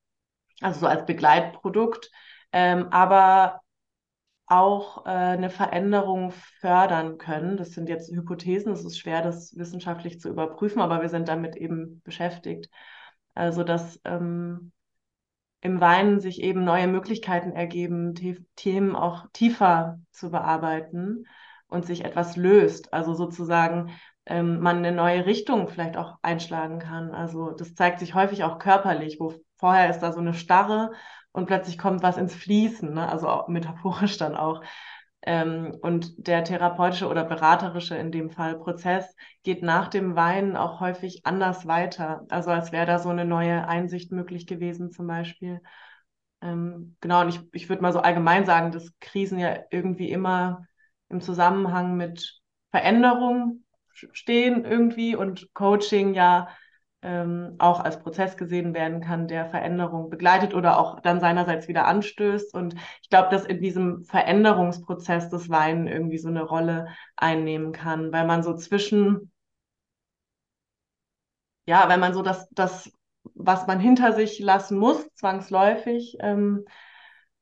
also 0.60 0.80
so 0.80 0.86
als 0.86 1.06
Begleitprodukt, 1.06 2.10
ähm, 2.52 2.88
aber 2.90 3.60
auch 4.46 5.06
äh, 5.06 5.10
eine 5.10 5.50
Veränderung 5.50 6.32
fördern 6.60 7.18
können. 7.18 7.56
Das 7.56 7.70
sind 7.70 7.88
jetzt 7.88 8.10
Hypothesen, 8.10 8.72
es 8.72 8.84
ist 8.84 8.98
schwer, 8.98 9.22
das 9.22 9.56
wissenschaftlich 9.56 10.20
zu 10.20 10.28
überprüfen, 10.28 10.82
aber 10.82 11.02
wir 11.02 11.08
sind 11.08 11.28
damit 11.28 11.56
eben 11.56 12.00
beschäftigt. 12.02 12.68
Also 13.34 13.62
dass 13.62 14.00
ähm, 14.04 14.72
im 15.60 15.80
Weinen 15.80 16.20
sich 16.20 16.42
eben 16.42 16.64
neue 16.64 16.88
Möglichkeiten 16.88 17.52
ergeben, 17.52 18.14
Themen 18.56 18.96
auch 18.96 19.26
tiefer 19.32 20.00
zu 20.10 20.30
bearbeiten 20.30 21.26
und 21.68 21.86
sich 21.86 22.04
etwas 22.04 22.36
löst. 22.36 22.92
Also 22.92 23.14
sozusagen 23.14 23.92
ähm, 24.30 24.60
man 24.60 24.78
eine 24.78 24.92
neue 24.92 25.26
Richtung 25.26 25.68
vielleicht 25.68 25.96
auch 25.96 26.18
einschlagen 26.22 26.78
kann. 26.78 27.10
Also 27.10 27.50
das 27.50 27.74
zeigt 27.74 27.98
sich 27.98 28.14
häufig 28.14 28.44
auch 28.44 28.60
körperlich, 28.60 29.18
wo 29.18 29.34
vorher 29.56 29.90
ist 29.90 29.98
da 30.00 30.12
so 30.12 30.20
eine 30.20 30.34
Starre 30.34 30.92
und 31.32 31.46
plötzlich 31.46 31.78
kommt 31.78 32.02
was 32.04 32.16
ins 32.16 32.34
Fließen, 32.34 32.94
ne? 32.94 33.08
also 33.08 33.28
auch 33.28 33.48
metaphorisch 33.48 34.18
dann 34.18 34.36
auch. 34.36 34.62
Ähm, 35.22 35.76
und 35.82 36.28
der 36.28 36.44
therapeutische 36.44 37.08
oder 37.08 37.24
beraterische 37.24 37.96
in 37.96 38.12
dem 38.12 38.30
Fall 38.30 38.56
Prozess 38.56 39.14
geht 39.42 39.62
nach 39.62 39.88
dem 39.88 40.14
Weinen 40.16 40.56
auch 40.56 40.80
häufig 40.80 41.26
anders 41.26 41.66
weiter. 41.66 42.24
Also 42.30 42.50
als 42.50 42.70
wäre 42.72 42.86
da 42.86 42.98
so 43.00 43.08
eine 43.10 43.24
neue 43.24 43.66
Einsicht 43.66 44.12
möglich 44.12 44.46
gewesen 44.46 44.92
zum 44.92 45.08
Beispiel. 45.08 45.60
Ähm, 46.40 46.96
genau, 47.00 47.22
und 47.22 47.28
ich, 47.30 47.40
ich 47.52 47.68
würde 47.68 47.82
mal 47.82 47.92
so 47.92 47.98
allgemein 48.00 48.46
sagen, 48.46 48.70
dass 48.70 48.96
Krisen 49.00 49.40
ja 49.40 49.58
irgendwie 49.70 50.10
immer 50.10 50.66
im 51.08 51.20
Zusammenhang 51.20 51.96
mit 51.96 52.40
Veränderung 52.70 53.64
stehen 54.12 54.64
irgendwie 54.64 55.16
und 55.16 55.52
Coaching 55.54 56.14
ja 56.14 56.48
ähm, 57.02 57.56
auch 57.58 57.80
als 57.80 58.00
Prozess 58.00 58.36
gesehen 58.36 58.74
werden 58.74 59.00
kann, 59.00 59.26
der 59.26 59.46
Veränderung 59.46 60.10
begleitet 60.10 60.54
oder 60.54 60.78
auch 60.78 61.00
dann 61.00 61.20
seinerseits 61.20 61.66
wieder 61.68 61.86
anstößt. 61.86 62.54
Und 62.54 62.74
ich 63.02 63.08
glaube, 63.08 63.30
dass 63.30 63.44
in 63.46 63.60
diesem 63.60 64.04
Veränderungsprozess 64.04 65.30
das 65.30 65.48
Weinen 65.48 65.86
irgendwie 65.86 66.18
so 66.18 66.28
eine 66.28 66.42
Rolle 66.42 66.88
einnehmen 67.16 67.72
kann, 67.72 68.12
weil 68.12 68.26
man 68.26 68.42
so 68.42 68.54
zwischen, 68.54 69.30
ja, 71.66 71.88
wenn 71.88 72.00
man 72.00 72.14
so 72.14 72.22
das, 72.22 72.48
das 72.50 72.92
was 73.34 73.66
man 73.66 73.80
hinter 73.80 74.12
sich 74.12 74.38
lassen 74.38 74.78
muss, 74.78 75.06
zwangsläufig, 75.14 76.16
ähm, 76.20 76.64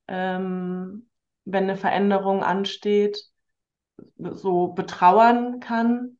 ähm, 0.08 1.08
wenn 1.44 1.64
eine 1.64 1.76
Veränderung 1.76 2.42
ansteht, 2.42 3.24
so 4.16 4.68
betrauern 4.68 5.60
kann 5.60 6.17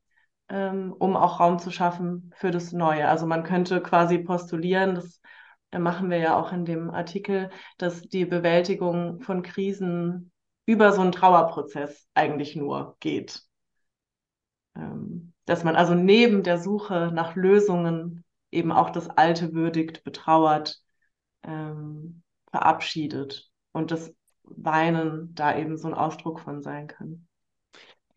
ähm, 0.48 0.92
um 0.98 1.16
auch 1.16 1.40
Raum 1.40 1.58
zu 1.58 1.70
schaffen 1.70 2.32
für 2.37 2.50
das 2.50 2.72
Neue. 2.72 3.08
Also 3.08 3.26
man 3.26 3.42
könnte 3.44 3.82
quasi 3.82 4.18
postulieren, 4.18 4.94
das 4.94 5.20
machen 5.76 6.11
wir 6.11 6.18
ja 6.18 6.37
auch 6.37 6.52
in 6.52 6.64
dem 6.64 6.90
Artikel, 6.90 7.50
dass 7.76 8.02
die 8.02 8.24
Bewältigung 8.24 9.20
von 9.20 9.42
Krisen 9.42 10.32
über 10.66 10.92
so 10.92 11.02
einen 11.02 11.12
Trauerprozess 11.12 12.08
eigentlich 12.14 12.56
nur 12.56 12.96
geht. 13.00 13.42
Ähm, 14.76 15.34
dass 15.44 15.64
man 15.64 15.76
also 15.76 15.94
neben 15.94 16.42
der 16.42 16.58
Suche 16.58 17.11
nach 17.12 17.34
Lösungen 17.34 18.24
eben 18.50 18.72
auch 18.72 18.90
das 18.90 19.08
Alte 19.11 19.52
würdigt, 19.52 20.04
betrauert, 20.04 20.82
ähm, 21.42 22.22
verabschiedet 22.50 23.50
und 23.72 23.90
das 23.90 24.12
Weinen 24.42 25.34
da 25.34 25.56
eben 25.56 25.76
so 25.76 25.88
ein 25.88 25.94
Ausdruck 25.94 26.40
von 26.40 26.62
sein 26.62 26.87
kann. 26.87 27.27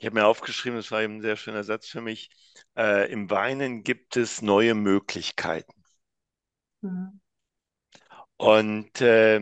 Ich 0.02 0.08
habe 0.08 0.16
mir 0.16 0.26
aufgeschrieben, 0.26 0.78
das 0.80 0.90
war 0.90 1.04
eben 1.04 1.18
ein 1.18 1.22
sehr 1.22 1.38
schöner 1.38 1.64
Satz 1.64 1.88
für 1.88 2.02
mich. 2.02 2.32
Äh, 2.76 3.12
Im 3.12 3.30
Weinen 3.30 3.84
gibt 3.84 4.18
es 4.18 4.42
neue 4.42 4.74
Möglichkeiten. 4.74 5.84
Mhm. 6.84 7.20
Und 8.38 9.00
äh, 9.02 9.40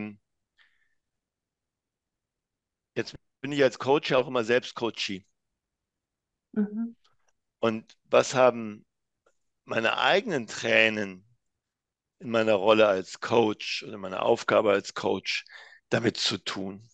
jetzt 2.95 3.15
bin 3.41 3.51
ich 3.51 3.63
als 3.63 3.79
Coach 3.79 4.11
ja 4.11 4.17
auch 4.19 4.27
immer 4.27 4.43
selbst 4.43 4.75
Coachie. 4.75 5.25
Mhm. 6.53 6.95
Und 7.59 7.97
was 8.05 8.35
haben 8.35 8.85
meine 9.65 9.99
eigenen 9.99 10.47
Tränen 10.47 11.25
in 12.19 12.31
meiner 12.31 12.55
Rolle 12.55 12.87
als 12.87 13.19
Coach 13.21 13.83
oder 13.83 13.97
meine 13.97 14.21
Aufgabe 14.23 14.71
als 14.71 14.93
Coach 14.95 15.45
damit 15.89 16.17
zu 16.17 16.37
tun? 16.39 16.87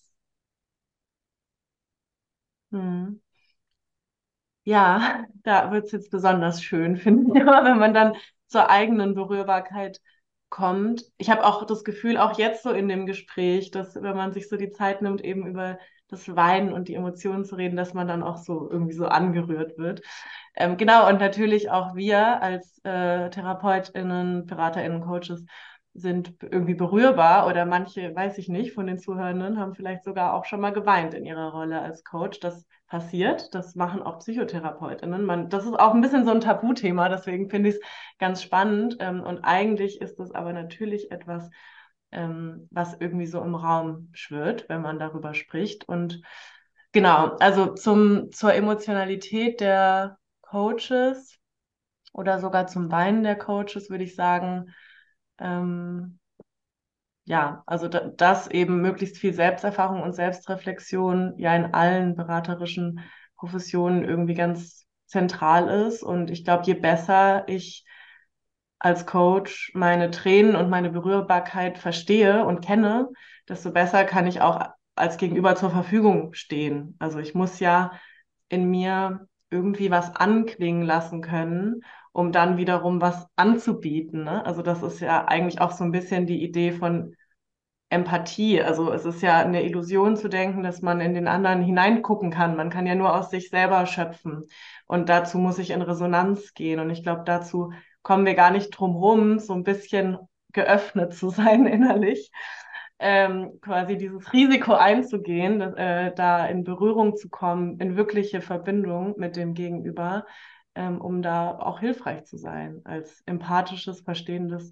Mhm. 2.71 3.19
Ja, 4.65 5.25
da 5.43 5.71
wird 5.71 5.85
es 5.85 5.93
jetzt 5.93 6.11
besonders 6.11 6.63
schön, 6.63 6.97
finde 6.97 7.39
ich, 7.39 7.45
wenn 7.45 7.77
man 7.79 7.93
dann 7.93 8.15
zur 8.47 8.69
eigenen 8.69 9.15
Berührbarkeit 9.15 10.01
kommt. 10.49 11.03
Ich 11.17 11.29
habe 11.29 11.45
auch 11.45 11.65
das 11.65 11.83
Gefühl, 11.83 12.17
auch 12.17 12.37
jetzt 12.39 12.63
so 12.63 12.71
in 12.71 12.87
dem 12.89 13.05
Gespräch, 13.05 13.71
dass 13.71 13.95
wenn 13.95 14.15
man 14.15 14.33
sich 14.33 14.49
so 14.49 14.57
die 14.57 14.71
Zeit 14.71 15.01
nimmt, 15.01 15.21
eben 15.23 15.47
über 15.47 15.79
das 16.09 16.35
Weinen 16.35 16.73
und 16.73 16.89
die 16.89 16.95
Emotionen 16.95 17.45
zu 17.45 17.55
reden, 17.55 17.77
dass 17.77 17.93
man 17.93 18.07
dann 18.07 18.23
auch 18.23 18.37
so 18.37 18.69
irgendwie 18.71 18.93
so 18.93 19.07
angerührt 19.07 19.77
wird. 19.77 20.01
Ähm, 20.55 20.77
genau, 20.77 21.09
und 21.09 21.19
natürlich 21.19 21.69
auch 21.71 21.95
wir 21.95 22.41
als 22.41 22.79
äh, 22.83 23.29
TherapeutInnen, 23.29 24.45
BeraterInnen, 24.45 25.01
Coaches 25.01 25.45
sind 25.93 26.35
irgendwie 26.41 26.75
berührbar 26.75 27.47
oder 27.47 27.65
manche, 27.65 28.15
weiß 28.15 28.37
ich 28.37 28.49
nicht, 28.49 28.73
von 28.73 28.87
den 28.87 28.99
Zuhörenden 28.99 29.59
haben 29.59 29.75
vielleicht 29.75 30.03
sogar 30.03 30.33
auch 30.33 30.45
schon 30.45 30.61
mal 30.61 30.73
geweint 30.73 31.13
in 31.13 31.25
ihrer 31.25 31.51
Rolle 31.51 31.81
als 31.81 32.03
Coach. 32.03 32.39
Das 32.39 32.65
passiert. 32.87 33.53
Das 33.53 33.75
machen 33.75 34.01
auch 34.01 34.19
Psychotherapeutinnen. 34.19 35.23
Man, 35.23 35.49
das 35.49 35.65
ist 35.65 35.73
auch 35.79 35.93
ein 35.93 36.01
bisschen 36.01 36.25
so 36.25 36.31
ein 36.31 36.41
Tabuthema, 36.41 37.09
deswegen 37.09 37.49
finde 37.49 37.69
ich 37.69 37.75
es 37.75 37.81
ganz 38.19 38.41
spannend. 38.41 38.97
Ähm, 38.99 39.21
und 39.21 39.39
eigentlich 39.39 40.01
ist 40.01 40.19
es 40.19 40.31
aber 40.31 40.53
natürlich 40.53 41.11
etwas, 41.11 41.49
ähm, 42.11 42.67
was 42.71 42.95
irgendwie 42.99 43.27
so 43.27 43.41
im 43.41 43.55
Raum 43.55 44.09
schwirrt, 44.13 44.69
wenn 44.69 44.81
man 44.81 44.99
darüber 44.99 45.33
spricht. 45.33 45.87
Und 45.87 46.21
genau, 46.91 47.35
also 47.39 47.73
zum, 47.73 48.31
zur 48.31 48.53
Emotionalität 48.53 49.61
der 49.61 50.17
Coaches 50.41 51.39
oder 52.13 52.39
sogar 52.39 52.67
zum 52.67 52.91
Weinen 52.91 53.23
der 53.23 53.37
Coaches 53.37 53.89
würde 53.89 54.03
ich 54.03 54.15
sagen, 54.15 54.73
ähm, 55.39 56.19
ja, 57.25 57.63
also 57.65 57.87
da, 57.87 58.01
dass 58.01 58.47
eben 58.49 58.81
möglichst 58.81 59.17
viel 59.17 59.33
Selbsterfahrung 59.33 60.01
und 60.01 60.13
Selbstreflexion 60.13 61.33
ja 61.37 61.55
in 61.55 61.73
allen 61.73 62.15
beraterischen 62.15 62.99
Professionen 63.35 64.03
irgendwie 64.03 64.35
ganz 64.35 64.85
zentral 65.07 65.67
ist. 65.87 66.03
Und 66.03 66.29
ich 66.29 66.45
glaube, 66.45 66.63
je 66.65 66.75
besser 66.75 67.47
ich 67.47 67.85
als 68.79 69.05
Coach 69.05 69.71
meine 69.73 70.11
Tränen 70.11 70.55
und 70.55 70.69
meine 70.69 70.91
Berührbarkeit 70.91 71.77
verstehe 71.77 72.45
und 72.45 72.63
kenne, 72.63 73.09
desto 73.49 73.71
besser 73.71 74.05
kann 74.05 74.27
ich 74.27 74.41
auch 74.41 74.59
als 74.95 75.17
Gegenüber 75.17 75.55
zur 75.55 75.71
Verfügung 75.71 76.33
stehen. 76.33 76.95
Also 76.99 77.19
ich 77.19 77.33
muss 77.33 77.59
ja 77.59 77.91
in 78.49 78.69
mir 78.69 79.27
irgendwie 79.49 79.91
was 79.91 80.15
anklingen 80.15 80.83
lassen 80.83 81.21
können, 81.21 81.81
um 82.15 82.31
dann 82.31 82.55
wiederum 82.55 83.01
was 83.01 83.27
anzubieten. 83.35 84.23
Ne? 84.23 84.45
Also 84.45 84.61
das 84.61 84.81
ist 84.83 85.01
ja 85.01 85.25
eigentlich 85.25 85.59
auch 85.59 85.71
so 85.71 85.83
ein 85.83 85.91
bisschen 85.91 86.25
die 86.25 86.41
Idee 86.45 86.71
von 86.71 87.13
Empathie. 87.89 88.61
Also 88.61 88.89
es 88.93 89.03
ist 89.03 89.21
ja 89.21 89.39
eine 89.39 89.63
Illusion 89.63 90.15
zu 90.15 90.29
denken, 90.29 90.63
dass 90.63 90.81
man 90.81 91.01
in 91.01 91.13
den 91.13 91.27
anderen 91.27 91.61
hineingucken 91.61 92.31
kann. 92.31 92.55
Man 92.55 92.69
kann 92.69 92.87
ja 92.87 92.95
nur 92.95 93.13
aus 93.13 93.31
sich 93.31 93.49
selber 93.49 93.85
schöpfen. 93.85 94.45
Und 94.87 95.09
dazu 95.09 95.37
muss 95.39 95.59
ich 95.59 95.71
in 95.71 95.81
Resonanz 95.81 96.53
gehen. 96.53 96.79
Und 96.79 96.89
ich 96.89 97.03
glaube, 97.03 97.23
dazu 97.25 97.73
kommen 98.01 98.25
wir 98.25 98.35
gar 98.35 98.51
nicht 98.51 98.69
drum 98.69 98.95
rum, 98.95 99.39
so 99.39 99.51
ein 99.53 99.65
bisschen 99.65 100.17
geöffnet 100.53 101.13
zu 101.13 101.29
sein 101.31 101.65
innerlich. 101.65 102.31
Ähm, 102.97 103.59
quasi 103.59 103.97
dieses 103.97 104.31
Risiko 104.31 104.73
einzugehen, 104.73 105.59
äh, 105.59 106.15
da 106.15 106.45
in 106.45 106.63
Berührung 106.63 107.17
zu 107.17 107.27
kommen, 107.27 107.77
in 107.81 107.97
wirkliche 107.97 108.39
Verbindung 108.39 109.15
mit 109.17 109.35
dem 109.35 109.53
Gegenüber, 109.53 110.25
ähm, 110.75 111.01
um 111.01 111.21
da 111.21 111.57
auch 111.59 111.79
hilfreich 111.79 112.25
zu 112.25 112.37
sein, 112.37 112.81
als 112.85 113.21
empathisches, 113.25 114.01
verstehendes 114.01 114.71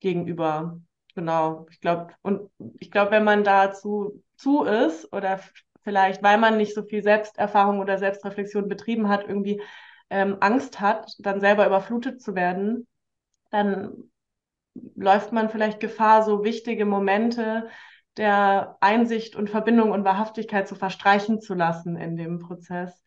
Gegenüber 0.00 0.80
Genau, 1.14 1.66
ich 1.70 1.80
glaube, 1.80 2.14
und 2.22 2.48
ich 2.78 2.92
glaube, 2.92 3.10
wenn 3.10 3.24
man 3.24 3.42
dazu 3.42 4.22
zu 4.36 4.62
ist 4.62 5.12
oder 5.12 5.40
vielleicht, 5.82 6.22
weil 6.22 6.38
man 6.38 6.56
nicht 6.56 6.74
so 6.76 6.84
viel 6.84 7.02
Selbsterfahrung 7.02 7.80
oder 7.80 7.98
Selbstreflexion 7.98 8.68
betrieben 8.68 9.08
hat, 9.08 9.24
irgendwie 9.26 9.60
ähm, 10.10 10.36
Angst 10.38 10.80
hat, 10.80 11.12
dann 11.18 11.40
selber 11.40 11.66
überflutet 11.66 12.22
zu 12.22 12.36
werden, 12.36 12.86
dann 13.50 14.10
läuft 14.94 15.32
man 15.32 15.50
vielleicht 15.50 15.80
Gefahr, 15.80 16.22
so 16.22 16.44
wichtige 16.44 16.84
Momente 16.84 17.68
der 18.16 18.76
Einsicht 18.80 19.36
und 19.36 19.50
Verbindung 19.50 19.90
und 19.90 20.04
Wahrhaftigkeit 20.04 20.68
zu 20.68 20.76
verstreichen 20.76 21.40
zu 21.40 21.54
lassen 21.54 21.96
in 21.96 22.16
dem 22.16 22.38
Prozess. 22.38 23.02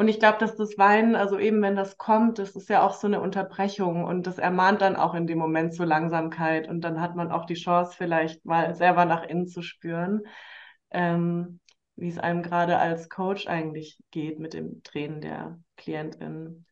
Und 0.00 0.08
ich 0.08 0.18
glaube, 0.18 0.38
dass 0.38 0.56
das 0.56 0.78
Weinen, 0.78 1.14
also 1.14 1.38
eben 1.38 1.60
wenn 1.60 1.76
das 1.76 1.98
kommt, 1.98 2.38
das 2.38 2.56
ist 2.56 2.70
ja 2.70 2.82
auch 2.86 2.94
so 2.94 3.06
eine 3.06 3.20
Unterbrechung 3.20 4.04
und 4.06 4.26
das 4.26 4.38
ermahnt 4.38 4.80
dann 4.80 4.96
auch 4.96 5.12
in 5.12 5.26
dem 5.26 5.36
Moment 5.36 5.74
zur 5.74 5.84
Langsamkeit 5.84 6.70
und 6.70 6.80
dann 6.80 7.02
hat 7.02 7.16
man 7.16 7.30
auch 7.30 7.44
die 7.44 7.52
Chance, 7.52 7.92
vielleicht 7.98 8.42
mal 8.46 8.74
selber 8.74 9.04
nach 9.04 9.24
innen 9.24 9.46
zu 9.46 9.60
spüren, 9.60 10.22
ähm, 10.90 11.60
wie 11.96 12.08
es 12.08 12.16
einem 12.18 12.42
gerade 12.42 12.78
als 12.78 13.10
Coach 13.10 13.46
eigentlich 13.46 14.02
geht 14.10 14.38
mit 14.38 14.54
dem 14.54 14.82
Tränen 14.84 15.20
der 15.20 15.58
Klientin. 15.76 16.64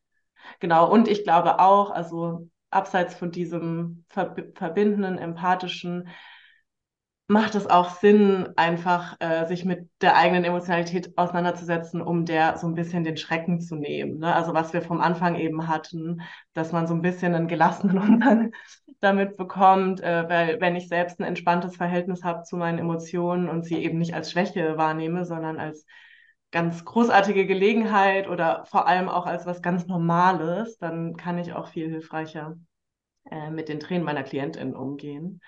Genau, 0.59 0.91
und 0.91 1.07
ich 1.07 1.23
glaube 1.23 1.59
auch, 1.59 1.91
also 1.91 2.49
abseits 2.71 3.15
von 3.15 3.31
diesem 3.31 4.07
verbindenden, 4.09 5.19
empathischen, 5.19 6.09
macht 7.31 7.55
es 7.55 7.67
auch 7.67 7.91
Sinn, 7.91 8.49
einfach 8.57 9.17
äh, 9.21 9.45
sich 9.47 9.67
mit 9.67 9.91
der 10.01 10.17
eigenen 10.17 10.45
Emotionalität 10.45 11.17
auseinanderzusetzen, 11.19 12.01
um 12.01 12.25
der 12.25 12.57
so 12.57 12.67
ein 12.67 12.75
bisschen 12.75 13.05
den 13.05 13.19
Schrecken 13.19 13.61
zu 13.61 13.77
nehmen. 13.77 14.19
Ne? 14.19 14.35
Also 14.35 14.55
was 14.55 14.73
wir 14.73 14.81
vom 14.81 15.03
Anfang 15.03 15.37
eben 15.37 15.69
hatten, 15.69 16.23
dass 16.55 16.73
man 16.73 16.87
so 16.87 16.95
ein 16.95 17.03
bisschen 17.03 17.35
einen 17.35 17.47
gelassenen 17.47 17.99
Umgang 18.03 18.53
damit 19.01 19.37
bekommt, 19.37 20.01
äh, 20.01 20.27
weil 20.27 20.61
wenn 20.63 20.75
ich 20.75 20.89
selbst 20.89 21.21
ein 21.21 21.25
entspanntes 21.25 21.77
Verhältnis 21.77 22.25
habe 22.25 22.45
zu 22.45 22.57
meinen 22.57 22.79
Emotionen 22.79 23.51
und 23.51 23.65
sie 23.65 23.77
eben 23.77 23.99
nicht 23.99 24.15
als 24.15 24.33
Schwäche 24.33 24.79
wahrnehme, 24.79 25.27
sondern 25.27 25.61
als 25.61 25.85
ganz 26.51 26.83
großartige 26.87 27.47
Gelegenheit 27.47 28.27
oder 28.27 28.65
vor 28.65 28.89
allem 28.89 29.11
auch 29.11 29.27
als 29.27 29.45
was 29.45 29.61
ganz 29.61 29.87
Normales, 29.87 30.79
dann 30.79 31.15
kann 31.19 31.37
ich 31.39 31.53
auch 31.53 31.69
viel 31.69 31.91
hilfreicher 31.91 32.57
äh, 33.31 33.51
mit 33.51 33.69
den 33.69 33.81
Tränen 33.81 34.05
meiner 34.05 34.23
Klientin 34.23 34.75
umgehen 34.75 35.43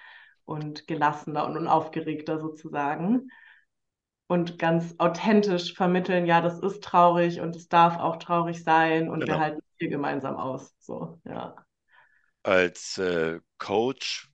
und 0.51 0.89
gelassener 0.89 1.47
und 1.47 1.57
unaufgeregter 1.57 2.41
sozusagen. 2.41 3.31
Und 4.27 4.59
ganz 4.59 4.97
authentisch 4.99 5.75
vermitteln, 5.75 6.27
ja, 6.27 6.41
das 6.41 6.59
ist 6.59 6.83
traurig 6.83 7.41
und 7.41 7.55
es 7.55 7.69
darf 7.69 7.99
auch 7.99 8.17
traurig 8.17 8.63
sein 8.63 9.09
und 9.09 9.21
genau. 9.21 9.35
wir 9.35 9.41
halten 9.41 9.61
hier 9.79 9.89
gemeinsam 9.89 10.37
aus. 10.37 10.75
So, 10.81 11.21
ja. 11.25 11.55
Als 12.43 12.99
äh, 12.99 13.41
Coach 13.59 14.29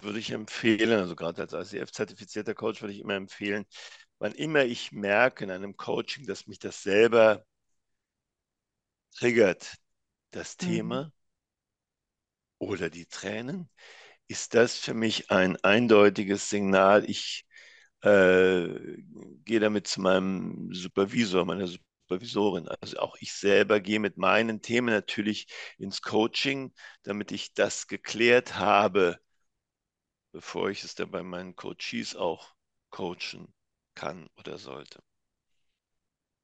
würde 0.00 0.18
ich 0.18 0.30
empfehlen, 0.30 0.98
also 0.98 1.16
gerade 1.16 1.42
als 1.42 1.72
ICF-zertifizierter 1.72 2.54
Coach 2.54 2.82
würde 2.82 2.92
ich 2.92 3.00
immer 3.00 3.14
empfehlen, 3.14 3.64
wann 4.18 4.32
immer 4.32 4.64
ich 4.64 4.92
merke 4.92 5.44
in 5.44 5.50
einem 5.50 5.76
Coaching, 5.76 6.26
dass 6.26 6.46
mich 6.46 6.58
das 6.58 6.82
selber 6.82 7.44
triggert, 9.16 9.74
das 10.32 10.56
mhm. 10.60 10.66
Thema 10.66 11.12
oder 12.58 12.90
die 12.90 13.06
Tränen, 13.06 13.70
ist 14.28 14.54
das 14.54 14.76
für 14.78 14.94
mich 14.94 15.30
ein 15.30 15.56
eindeutiges 15.64 16.50
Signal. 16.50 17.08
Ich 17.08 17.46
äh, 18.02 18.68
gehe 19.44 19.60
damit 19.60 19.86
zu 19.88 20.00
meinem 20.00 20.72
Supervisor, 20.74 21.44
meiner 21.44 21.66
Supervisorin. 21.68 22.68
Also 22.82 22.98
auch 22.98 23.16
ich 23.20 23.34
selber 23.34 23.80
gehe 23.80 24.00
mit 24.00 24.16
meinen 24.18 24.62
Themen 24.62 24.88
natürlich 24.94 25.48
ins 25.78 26.02
Coaching, 26.02 26.72
damit 27.04 27.32
ich 27.32 27.54
das 27.54 27.86
geklärt 27.88 28.56
habe, 28.58 29.18
bevor 30.30 30.70
ich 30.70 30.84
es 30.84 30.94
dann 30.94 31.10
bei 31.10 31.24
meinen 31.24 31.56
Coaches 31.56 32.14
auch 32.14 32.54
coachen 32.90 33.52
kann 33.96 34.28
oder 34.36 34.56
sollte. 34.56 35.02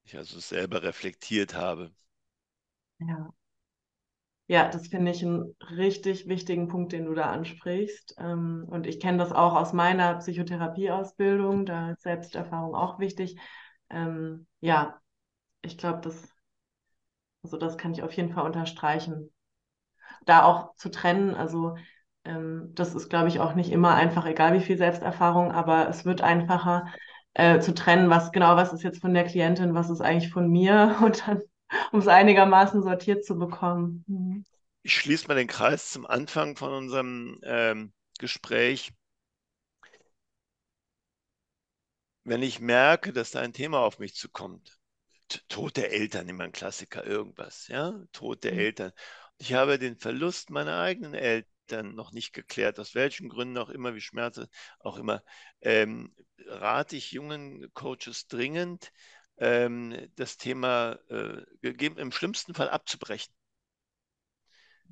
Ich 0.04 0.16
also 0.16 0.38
selber 0.38 0.84
reflektiert 0.84 1.54
habe. 1.54 1.92
Ja. 2.98 3.32
Ja, 4.52 4.68
das 4.68 4.88
finde 4.88 5.10
ich 5.12 5.22
einen 5.24 5.56
richtig 5.70 6.28
wichtigen 6.28 6.68
Punkt, 6.68 6.92
den 6.92 7.06
du 7.06 7.14
da 7.14 7.30
ansprichst. 7.32 8.16
Ähm, 8.18 8.66
und 8.68 8.86
ich 8.86 9.00
kenne 9.00 9.16
das 9.18 9.32
auch 9.32 9.54
aus 9.54 9.72
meiner 9.72 10.16
Psychotherapieausbildung, 10.16 11.64
da 11.64 11.92
ist 11.92 12.02
Selbsterfahrung 12.02 12.74
auch 12.74 12.98
wichtig. 12.98 13.38
Ähm, 13.88 14.46
ja, 14.60 15.00
ich 15.62 15.78
glaube, 15.78 16.00
das, 16.02 16.28
also 17.42 17.56
das 17.56 17.76
kann 17.78 17.92
ich 17.92 18.02
auf 18.02 18.12
jeden 18.12 18.32
Fall 18.32 18.44
unterstreichen. 18.46 19.30
Da 20.26 20.44
auch 20.44 20.76
zu 20.76 20.90
trennen, 20.90 21.34
also 21.34 21.76
ähm, 22.24 22.70
das 22.74 22.94
ist, 22.94 23.08
glaube 23.10 23.28
ich, 23.28 23.40
auch 23.40 23.54
nicht 23.54 23.70
immer 23.72 23.94
einfach, 23.94 24.26
egal 24.26 24.54
wie 24.54 24.60
viel 24.60 24.78
Selbsterfahrung, 24.78 25.52
aber 25.52 25.88
es 25.88 26.04
wird 26.04 26.22
einfacher 26.22 26.86
äh, 27.34 27.60
zu 27.60 27.74
trennen, 27.74 28.10
was 28.10 28.32
genau, 28.32 28.56
was 28.56 28.72
ist 28.72 28.82
jetzt 28.84 29.00
von 29.00 29.14
der 29.14 29.24
Klientin, 29.24 29.74
was 29.74 29.90
ist 29.90 30.00
eigentlich 30.02 30.32
von 30.32 30.48
mir 30.50 30.96
und 31.04 31.26
dann, 31.28 31.40
um 31.92 32.00
es 32.00 32.08
einigermaßen 32.08 32.82
sortiert 32.82 33.24
zu 33.24 33.38
bekommen. 33.38 34.04
Mhm. 34.06 34.44
Ich 34.82 34.94
schließe 34.94 35.28
mal 35.28 35.34
den 35.34 35.46
Kreis 35.46 35.90
zum 35.90 36.06
Anfang 36.06 36.56
von 36.56 36.72
unserem 36.72 37.38
ähm, 37.44 37.92
Gespräch. 38.18 38.92
Wenn 42.24 42.42
ich 42.42 42.60
merke, 42.60 43.12
dass 43.12 43.32
da 43.32 43.40
ein 43.40 43.52
Thema 43.52 43.80
auf 43.80 43.98
mich 43.98 44.14
zukommt, 44.14 44.78
Tod 45.48 45.76
der 45.76 45.92
Eltern, 45.92 46.28
immer 46.28 46.44
ein 46.44 46.52
Klassiker, 46.52 47.04
irgendwas, 47.04 47.68
ja, 47.68 47.94
Tod 48.12 48.44
der 48.44 48.52
mhm. 48.52 48.58
Eltern. 48.58 48.92
Ich 49.38 49.54
habe 49.54 49.78
den 49.78 49.96
Verlust 49.96 50.50
meiner 50.50 50.78
eigenen 50.78 51.14
Eltern 51.14 51.94
noch 51.94 52.12
nicht 52.12 52.32
geklärt, 52.32 52.78
aus 52.78 52.94
welchen 52.94 53.28
Gründen 53.28 53.58
auch 53.58 53.70
immer, 53.70 53.94
wie 53.94 54.00
Schmerzen 54.00 54.46
auch 54.80 54.98
immer, 54.98 55.22
ähm, 55.60 56.14
rate 56.46 56.96
ich 56.96 57.12
jungen 57.12 57.72
Coaches 57.72 58.26
dringend, 58.26 58.92
ähm, 59.38 60.10
das 60.16 60.36
Thema 60.36 60.98
äh, 61.08 61.42
gegeben, 61.60 61.98
im 61.98 62.12
schlimmsten 62.12 62.54
Fall 62.54 62.68
abzubrechen. 62.68 63.32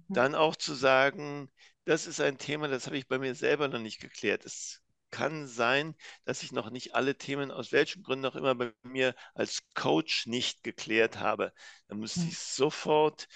Mhm. 0.09 0.15
Dann 0.15 0.35
auch 0.35 0.57
zu 0.57 0.75
sagen, 0.75 1.51
das 1.85 2.07
ist 2.07 2.21
ein 2.21 2.39
Thema, 2.39 2.69
das 2.69 2.87
habe 2.87 2.99
ich 2.99 3.09
bei 3.09 3.19
mir 3.19 3.35
selber 3.35 3.69
noch 3.69 3.81
nicht 3.81 4.01
geklärt. 4.01 4.45
Es 4.45 4.81
kann 5.11 5.47
sein, 5.49 5.95
dass 6.25 6.43
ich 6.43 6.53
noch 6.53 6.71
nicht 6.71 6.95
alle 6.95 7.17
Themen, 7.17 7.51
aus 7.51 7.73
welchen 7.73 8.03
Gründen 8.03 8.27
auch 8.27 8.37
immer, 8.37 8.55
bei 8.55 8.73
mir 8.83 9.15
als 9.35 9.63
Coach 9.75 10.27
nicht 10.27 10.63
geklärt 10.63 11.19
habe. 11.19 11.53
Dann 11.89 11.99
müsste 11.99 12.21
mhm. 12.21 12.29
ich 12.29 12.39
sofort 12.39 13.27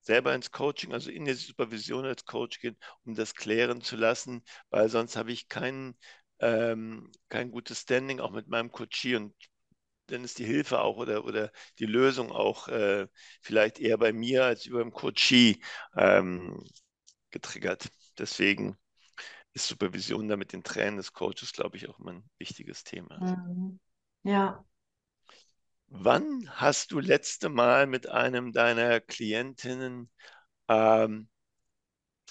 selber 0.00 0.34
ins 0.34 0.50
Coaching, 0.50 0.92
also 0.92 1.10
in 1.10 1.24
die 1.24 1.34
Supervision 1.34 2.04
als 2.04 2.24
Coach 2.24 2.58
gehen, 2.60 2.76
um 3.04 3.14
das 3.14 3.34
klären 3.34 3.82
zu 3.82 3.96
lassen, 3.96 4.42
weil 4.70 4.88
sonst 4.88 5.16
habe 5.16 5.32
ich 5.32 5.48
kein, 5.48 5.96
ähm, 6.40 7.12
kein 7.28 7.50
gutes 7.52 7.80
Standing 7.82 8.18
auch 8.18 8.32
mit 8.32 8.48
meinem 8.48 8.72
Coachie 8.72 9.14
und 9.16 9.32
dann 10.06 10.24
ist 10.24 10.38
die 10.38 10.44
Hilfe 10.44 10.80
auch 10.80 10.96
oder, 10.96 11.24
oder 11.24 11.52
die 11.78 11.86
Lösung 11.86 12.30
auch 12.32 12.68
äh, 12.68 13.06
vielleicht 13.40 13.78
eher 13.80 13.98
bei 13.98 14.12
mir 14.12 14.44
als 14.44 14.66
über 14.66 14.80
dem 14.82 14.92
Coachie 14.92 15.62
ähm, 15.96 16.64
getriggert. 17.30 17.90
Deswegen 18.18 18.76
ist 19.54 19.68
Supervision 19.68 20.28
da 20.28 20.36
mit 20.36 20.52
den 20.52 20.64
Tränen 20.64 20.98
des 20.98 21.12
Coaches, 21.12 21.52
glaube 21.52 21.76
ich, 21.78 21.88
auch 21.88 21.98
immer 22.00 22.12
ein 22.12 22.30
wichtiges 22.38 22.84
Thema. 22.84 23.20
Mhm. 23.20 23.78
Ja, 24.24 24.64
Wann 25.94 26.50
hast 26.60 26.90
du 26.90 26.98
letzte 26.98 27.48
Mal 27.48 27.86
mit 27.86 28.08
einem 28.08 28.50
deiner 28.52 28.98
Klientinnen 29.00 30.10
ähm, 30.68 31.28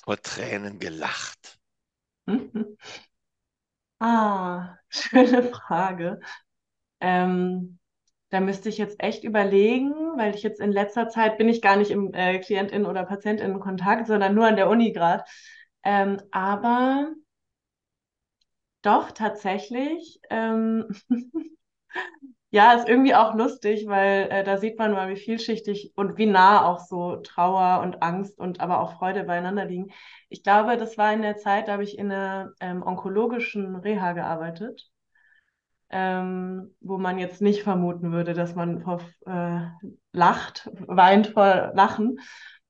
vor 0.04 0.22
Tränen 0.22 0.78
gelacht? 0.78 1.60
Ah, 4.00 4.78
schöne 4.90 5.44
Frage. 5.44 6.20
Ähm, 7.02 7.80
da 8.30 8.40
müsste 8.40 8.70
ich 8.70 8.78
jetzt 8.78 9.02
echt 9.04 9.24
überlegen, 9.26 9.94
weil 10.18 10.36
ich 10.36 10.44
jetzt 10.44 10.62
in 10.62 10.72
letzter 10.72 11.10
Zeit 11.10 11.38
bin 11.38 11.50
ich 11.50 11.62
gar 11.62 11.76
nicht 11.78 11.92
im 11.92 12.14
äh, 12.14 12.40
Klientin- 12.40 12.86
oder 12.86 13.04
Patientinnen-Kontakt, 13.06 14.08
sondern 14.08 14.36
nur 14.36 14.48
an 14.48 14.56
der 14.56 14.70
Uni 14.70 14.94
gerade. 14.94 15.24
Ähm, 15.84 16.22
aber 16.32 17.10
doch 18.84 19.12
tatsächlich 19.12 20.20
ähm, 20.30 20.86
Ja, 22.54 22.74
ist 22.74 22.88
irgendwie 22.90 23.16
auch 23.16 23.34
lustig, 23.36 23.88
weil 23.88 24.30
äh, 24.30 24.44
da 24.44 24.58
sieht 24.58 24.78
man 24.78 24.92
mal, 24.92 25.08
wie 25.10 25.16
vielschichtig 25.16 25.94
und 25.96 26.18
wie 26.18 26.26
nah 26.26 26.66
auch 26.66 26.80
so 26.80 27.16
Trauer 27.18 27.82
und 27.82 28.04
Angst 28.04 28.38
und 28.40 28.60
aber 28.60 28.82
auch 28.82 28.98
Freude 28.98 29.24
beieinander 29.24 29.64
liegen. 29.66 29.92
Ich 30.28 30.44
glaube, 30.44 30.76
das 30.78 30.98
war 30.98 31.14
in 31.14 31.22
der 31.22 31.38
Zeit, 31.38 31.68
da 31.70 31.74
habe 31.74 31.84
ich 31.84 31.98
in 31.98 32.12
einer 32.12 32.52
ähm, 32.60 32.84
onkologischen 32.84 33.78
Reha 33.78 34.12
gearbeitet, 34.14 34.90
ähm, 35.92 36.74
wo 36.80 36.98
man 36.98 37.20
jetzt 37.20 37.42
nicht 37.42 37.64
vermuten 37.64 38.12
würde, 38.12 38.34
dass 38.34 38.56
man 38.56 38.82
vor, 38.82 39.02
äh, 39.26 39.62
lacht, 40.14 40.70
weint 40.88 41.28
vor 41.28 41.72
Lachen. 41.76 42.20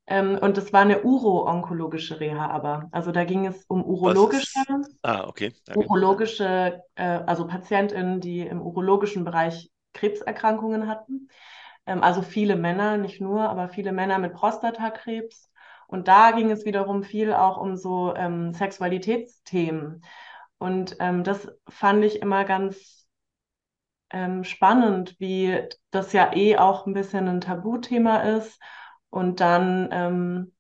Ähm, 0.08 0.40
und 0.42 0.58
das 0.58 0.74
war 0.74 0.82
eine 0.82 1.04
uro-onkologische 1.04 2.20
Reha 2.20 2.48
aber. 2.48 2.90
Also 2.92 3.12
da 3.12 3.24
ging 3.24 3.46
es 3.46 3.64
um 3.66 3.86
urologische, 3.86 4.60
ah, 5.04 5.28
okay. 5.28 5.54
urologische 5.76 6.82
äh, 6.96 7.20
also 7.26 7.46
PatientInnen, 7.46 8.20
die 8.20 8.42
im 8.42 8.62
urologischen 8.62 9.24
Bereich 9.24 9.70
Krebserkrankungen 9.94 10.88
hatten. 10.88 11.30
Ähm, 11.86 12.04
also 12.04 12.24
viele 12.24 12.56
Männer, 12.56 12.98
nicht 12.98 13.22
nur, 13.22 13.48
aber 13.50 13.70
viele 13.70 13.92
Männer 13.92 14.18
mit 14.18 14.34
Prostatakrebs. 14.34 15.52
Und 15.88 16.08
da 16.08 16.32
ging 16.32 16.50
es 16.50 16.66
wiederum 16.66 17.04
viel 17.04 17.34
auch 17.34 17.58
um 17.58 17.76
so 17.76 18.16
ähm, 18.16 18.54
Sexualitätsthemen. 18.54 20.04
Und 20.58 20.96
ähm, 21.00 21.24
das 21.24 21.48
fand 21.70 22.04
ich 22.04 22.22
immer 22.22 22.46
ganz 22.46 23.01
ähm, 24.14 24.44
spannend, 24.44 25.16
wie 25.20 25.60
das 25.92 26.14
ja 26.14 26.34
eh 26.36 26.58
auch 26.58 26.86
ein 26.86 26.94
bisschen 26.94 27.28
ein 27.28 27.42
Tabuthema 27.42 28.18
ist 28.38 28.60
und 29.10 29.40
dann 29.40 29.90
ähm, 29.92 30.54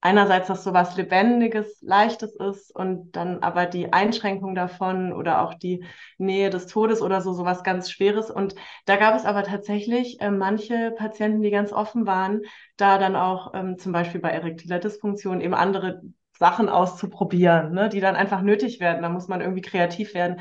einerseits, 0.00 0.48
dass 0.48 0.64
so 0.64 0.74
was 0.74 0.96
Lebendiges, 0.96 1.80
Leichtes 1.80 2.36
ist 2.36 2.74
und 2.76 3.12
dann 3.12 3.42
aber 3.42 3.64
die 3.66 3.92
Einschränkung 3.92 4.54
davon 4.54 5.12
oder 5.14 5.40
auch 5.42 5.54
die 5.54 5.84
Nähe 6.18 6.50
des 6.50 6.66
Todes 6.66 7.00
oder 7.00 7.22
so, 7.22 7.32
sowas 7.32 7.64
ganz 7.64 7.90
Schweres. 7.90 8.30
Und 8.30 8.54
da 8.84 8.96
gab 8.96 9.14
es 9.16 9.24
aber 9.24 9.44
tatsächlich 9.44 10.20
äh, 10.20 10.30
manche 10.30 10.90
Patienten, 10.92 11.40
die 11.42 11.50
ganz 11.50 11.72
offen 11.72 12.06
waren, 12.06 12.42
da 12.76 12.98
dann 12.98 13.16
auch 13.16 13.54
ähm, 13.54 13.78
zum 13.78 13.92
Beispiel 13.92 14.20
bei 14.20 14.30
erektiler 14.30 14.78
Dysfunktion 14.78 15.40
eben 15.40 15.54
andere 15.54 16.02
Sachen 16.38 16.68
auszuprobieren, 16.68 17.72
ne, 17.72 17.88
die 17.88 18.00
dann 18.00 18.16
einfach 18.16 18.42
nötig 18.42 18.80
werden. 18.80 19.02
Da 19.02 19.08
muss 19.08 19.28
man 19.28 19.40
irgendwie 19.40 19.62
kreativ 19.62 20.12
werden. 20.14 20.40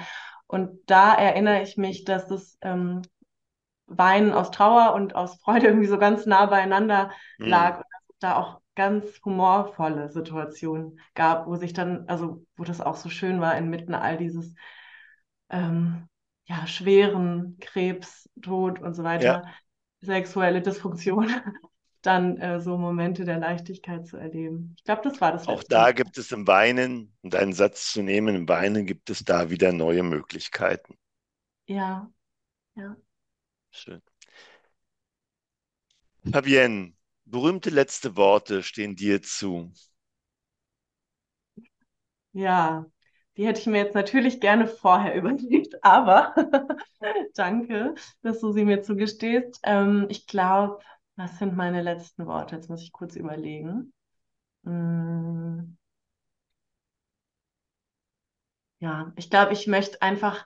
Und 0.54 0.82
da 0.86 1.16
erinnere 1.16 1.64
ich 1.64 1.78
mich, 1.78 2.04
dass 2.04 2.28
das 2.28 2.60
ähm, 2.62 3.02
Weinen 3.88 4.32
aus 4.34 4.52
Trauer 4.52 4.94
und 4.94 5.16
aus 5.16 5.42
Freude 5.42 5.66
irgendwie 5.70 5.88
so 5.88 5.98
ganz 5.98 6.28
nah 6.28 6.46
beieinander 6.46 7.10
mhm. 7.40 7.48
lag 7.48 7.78
und 7.78 7.86
dass 7.92 8.10
es 8.10 8.20
da 8.20 8.36
auch 8.36 8.62
ganz 8.76 9.20
humorvolle 9.26 10.12
Situationen 10.12 11.00
gab, 11.16 11.48
wo 11.48 11.56
sich 11.56 11.74
dann, 11.74 12.08
also 12.08 12.46
wo 12.56 12.66
das 12.66 12.82
auch 12.82 12.98
so 12.98 13.10
schön 13.10 13.42
war, 13.42 13.58
inmitten 13.58 13.96
all 13.96 14.16
dieses 14.16 14.54
ähm, 15.50 16.08
ja, 16.46 16.68
schweren 16.68 17.58
Krebs, 17.60 18.30
Tod 18.40 18.80
und 18.80 18.94
so 18.94 19.04
weiter, 19.04 19.26
ja. 19.26 19.44
sexuelle 20.02 20.62
Dysfunktion, 20.62 21.32
dann 22.04 22.38
äh, 22.38 22.60
so 22.60 22.78
Momente 22.78 23.26
der 23.26 23.40
Leichtigkeit 23.40 24.06
zu 24.08 24.18
erleben. 24.18 24.76
Ich 24.78 24.84
glaube, 24.84 25.02
das 25.04 25.20
war 25.22 25.32
das. 25.32 25.48
Auch 25.48 25.64
da 25.64 25.92
gibt 25.94 26.18
es 26.18 26.32
im 26.32 26.48
Weinen, 26.48 27.16
um 27.22 27.30
deinen 27.30 27.54
Satz 27.54 27.92
zu 27.94 28.02
nehmen, 28.02 28.36
im 28.36 28.50
Weinen 28.50 28.86
gibt 28.86 29.10
es 29.10 29.24
da 29.24 29.50
wieder 29.50 29.72
neue 29.72 30.04
Möglichkeiten. 30.04 30.98
Ja, 31.68 32.10
ja. 32.76 32.98
Schön. 33.72 34.02
Fabienne, 36.30 36.96
berühmte 37.24 37.70
letzte 37.70 38.18
Worte 38.18 38.62
stehen 38.62 38.98
dir 38.98 39.22
zu. 39.22 39.72
Ja, 42.34 42.86
die 43.38 43.46
hätte 43.48 43.60
ich 43.62 43.68
mir 43.68 43.78
jetzt 43.80 43.96
natürlich 43.96 44.40
gerne 44.42 44.68
vorher 44.68 45.16
überlegt, 45.16 45.84
aber 45.84 46.34
danke, 47.36 47.96
dass 48.22 48.40
du 48.40 48.52
sie 48.52 48.66
mir 48.66 48.82
zugestehst. 48.82 49.60
Ähm, 49.64 50.08
ich 50.10 50.28
glaube, 50.28 50.80
was 51.16 51.38
sind 51.40 51.56
meine 51.56 51.82
letzten 51.82 52.26
Worte? 52.26 52.56
Jetzt 52.56 52.70
muss 52.70 52.82
ich 52.84 52.92
kurz 52.92 53.16
überlegen. 53.16 53.94
Hm. 54.64 55.78
ja, 58.84 59.14
ich 59.16 59.30
glaube, 59.30 59.54
ich 59.54 59.66
möchte 59.68 60.02
einfach 60.02 60.46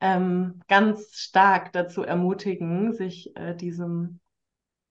ähm, 0.00 0.62
ganz 0.68 1.16
stark 1.16 1.72
dazu 1.72 2.02
ermutigen, 2.02 2.94
sich 2.94 3.36
äh, 3.36 3.54
diesem 3.54 4.20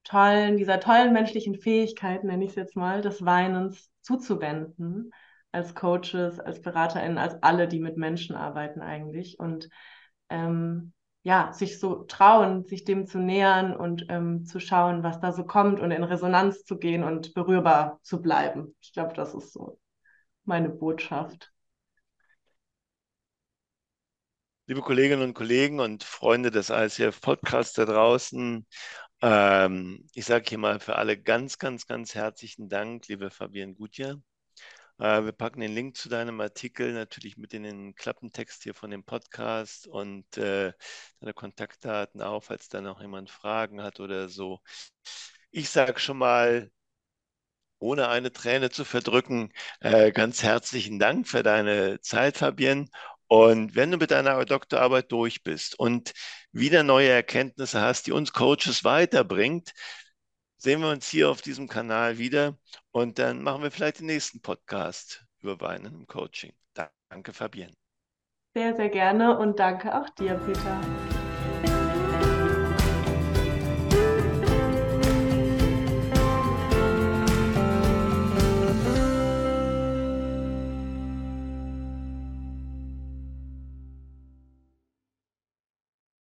tollen, 0.04 0.58
dieser 0.58 0.80
tollen 0.80 1.12
menschlichen 1.12 1.56
Fähigkeit, 1.56 2.24
nenne 2.24 2.44
ich 2.44 2.52
es 2.52 2.56
jetzt 2.56 2.76
mal, 2.76 3.02
des 3.02 3.26
Weinens 3.26 3.90
zuzuwenden, 4.02 5.12
als 5.52 5.74
Coaches, 5.74 6.40
als 6.40 6.62
BeraterInnen, 6.62 7.18
als 7.18 7.42
alle, 7.42 7.68
die 7.68 7.80
mit 7.80 7.98
Menschen 7.98 8.36
arbeiten 8.36 8.82
eigentlich. 8.82 9.40
Und 9.40 9.70
ähm, 10.30 10.94
ja, 11.24 11.54
sich 11.54 11.80
so 11.80 12.04
trauen, 12.04 12.66
sich 12.66 12.84
dem 12.84 13.08
zu 13.08 13.18
nähern 13.18 13.76
und 13.76 14.06
ähm, 14.10 14.46
zu 14.46 14.60
schauen, 14.60 15.04
was 15.04 15.20
da 15.22 15.32
so 15.32 15.46
kommt 15.46 15.80
und 15.80 15.92
in 15.92 16.04
Resonanz 16.04 16.66
zu 16.66 16.78
gehen 16.78 17.04
und 17.04 17.34
berührbar 17.34 18.00
zu 18.04 18.22
bleiben. 18.22 18.76
Ich 18.82 18.92
glaube, 18.92 19.14
das 19.14 19.34
ist 19.34 19.54
so 19.54 19.80
meine 20.44 20.70
Botschaft. 20.70 21.52
Liebe 24.68 24.82
Kolleginnen 24.82 25.22
und 25.24 25.34
Kollegen 25.34 25.80
und 25.80 26.04
Freunde 26.04 26.52
des 26.52 26.70
ICF 26.70 27.20
Podcasts 27.22 27.74
da 27.74 27.86
draußen, 27.86 28.66
ähm, 29.22 30.06
ich 30.14 30.26
sage 30.26 30.46
hier 30.48 30.58
mal 30.58 30.80
für 30.80 30.96
alle 30.98 31.18
ganz, 31.18 31.58
ganz, 31.58 31.86
ganz 31.86 32.16
herzlichen 32.16 32.70
Dank, 32.70 33.08
liebe 33.08 33.30
Fabienne 33.30 33.74
Gutjahr. 33.74 34.22
Äh, 34.99 35.23
wir 35.25 35.32
packen 35.32 35.62
den 35.62 35.73
Link 35.73 35.97
zu 35.97 36.10
deinem 36.10 36.39
Artikel 36.41 36.93
natürlich 36.93 37.38
mit 37.38 37.53
in 37.53 37.63
den 37.63 37.95
Klappentext 37.95 38.63
hier 38.63 38.73
von 38.73 38.91
dem 38.91 39.03
Podcast 39.03 39.88
und 39.88 40.38
äh, 40.38 40.73
deine 41.19 41.34
Kontaktdaten 41.34 42.21
auf, 42.21 42.45
falls 42.45 42.69
da 42.69 42.82
noch 42.82 43.01
jemand 43.01 43.29
Fragen 43.29 43.82
hat 43.82 43.99
oder 43.99 44.29
so. 44.29 44.62
Ich 45.51 45.69
sage 45.69 45.99
schon 45.99 46.17
mal, 46.17 46.71
ohne 47.79 48.08
eine 48.08 48.32
Träne 48.32 48.69
zu 48.71 48.86
verdrücken, 48.86 49.51
äh, 49.82 50.12
ganz 50.12 50.41
herzlichen 50.43 50.99
Dank 50.99 51.27
für 51.27 51.43
deine 51.43 51.99
Zeit, 52.01 52.38
Fabienne. 52.38 52.88
Und 53.27 53.75
wenn 53.75 53.91
du 53.91 53.97
mit 53.97 54.12
deiner 54.12 54.43
Doktorarbeit 54.45 55.12
durch 55.12 55.43
bist 55.43 55.77
und 55.79 56.13
wieder 56.51 56.84
neue 56.84 57.10
Erkenntnisse 57.10 57.82
hast, 57.82 58.08
die 58.08 58.12
uns 58.12 58.32
Coaches 58.32 58.84
weiterbringt, 58.84 59.73
sehen 60.63 60.82
wir 60.82 60.89
uns 60.89 61.10
hier 61.10 61.30
auf 61.30 61.41
diesem 61.41 61.67
Kanal 61.67 62.17
wieder 62.17 62.58
und 62.91 63.19
dann 63.19 63.43
machen 63.43 63.63
wir 63.63 63.71
vielleicht 63.71 63.99
den 63.99 64.06
nächsten 64.06 64.41
Podcast 64.41 65.26
über 65.41 65.60
Weinen 65.60 65.93
im 65.93 66.08
Coaching. 66.08 66.54
Danke, 67.10 67.34
Fabienne. 67.34 67.73
Sehr, 68.56 68.76
sehr 68.76 68.89
gerne 68.89 69.38
und 69.38 69.60
danke 69.60 69.93
auch 69.93 70.10
dir, 70.12 70.36
Peter. 70.36 71.23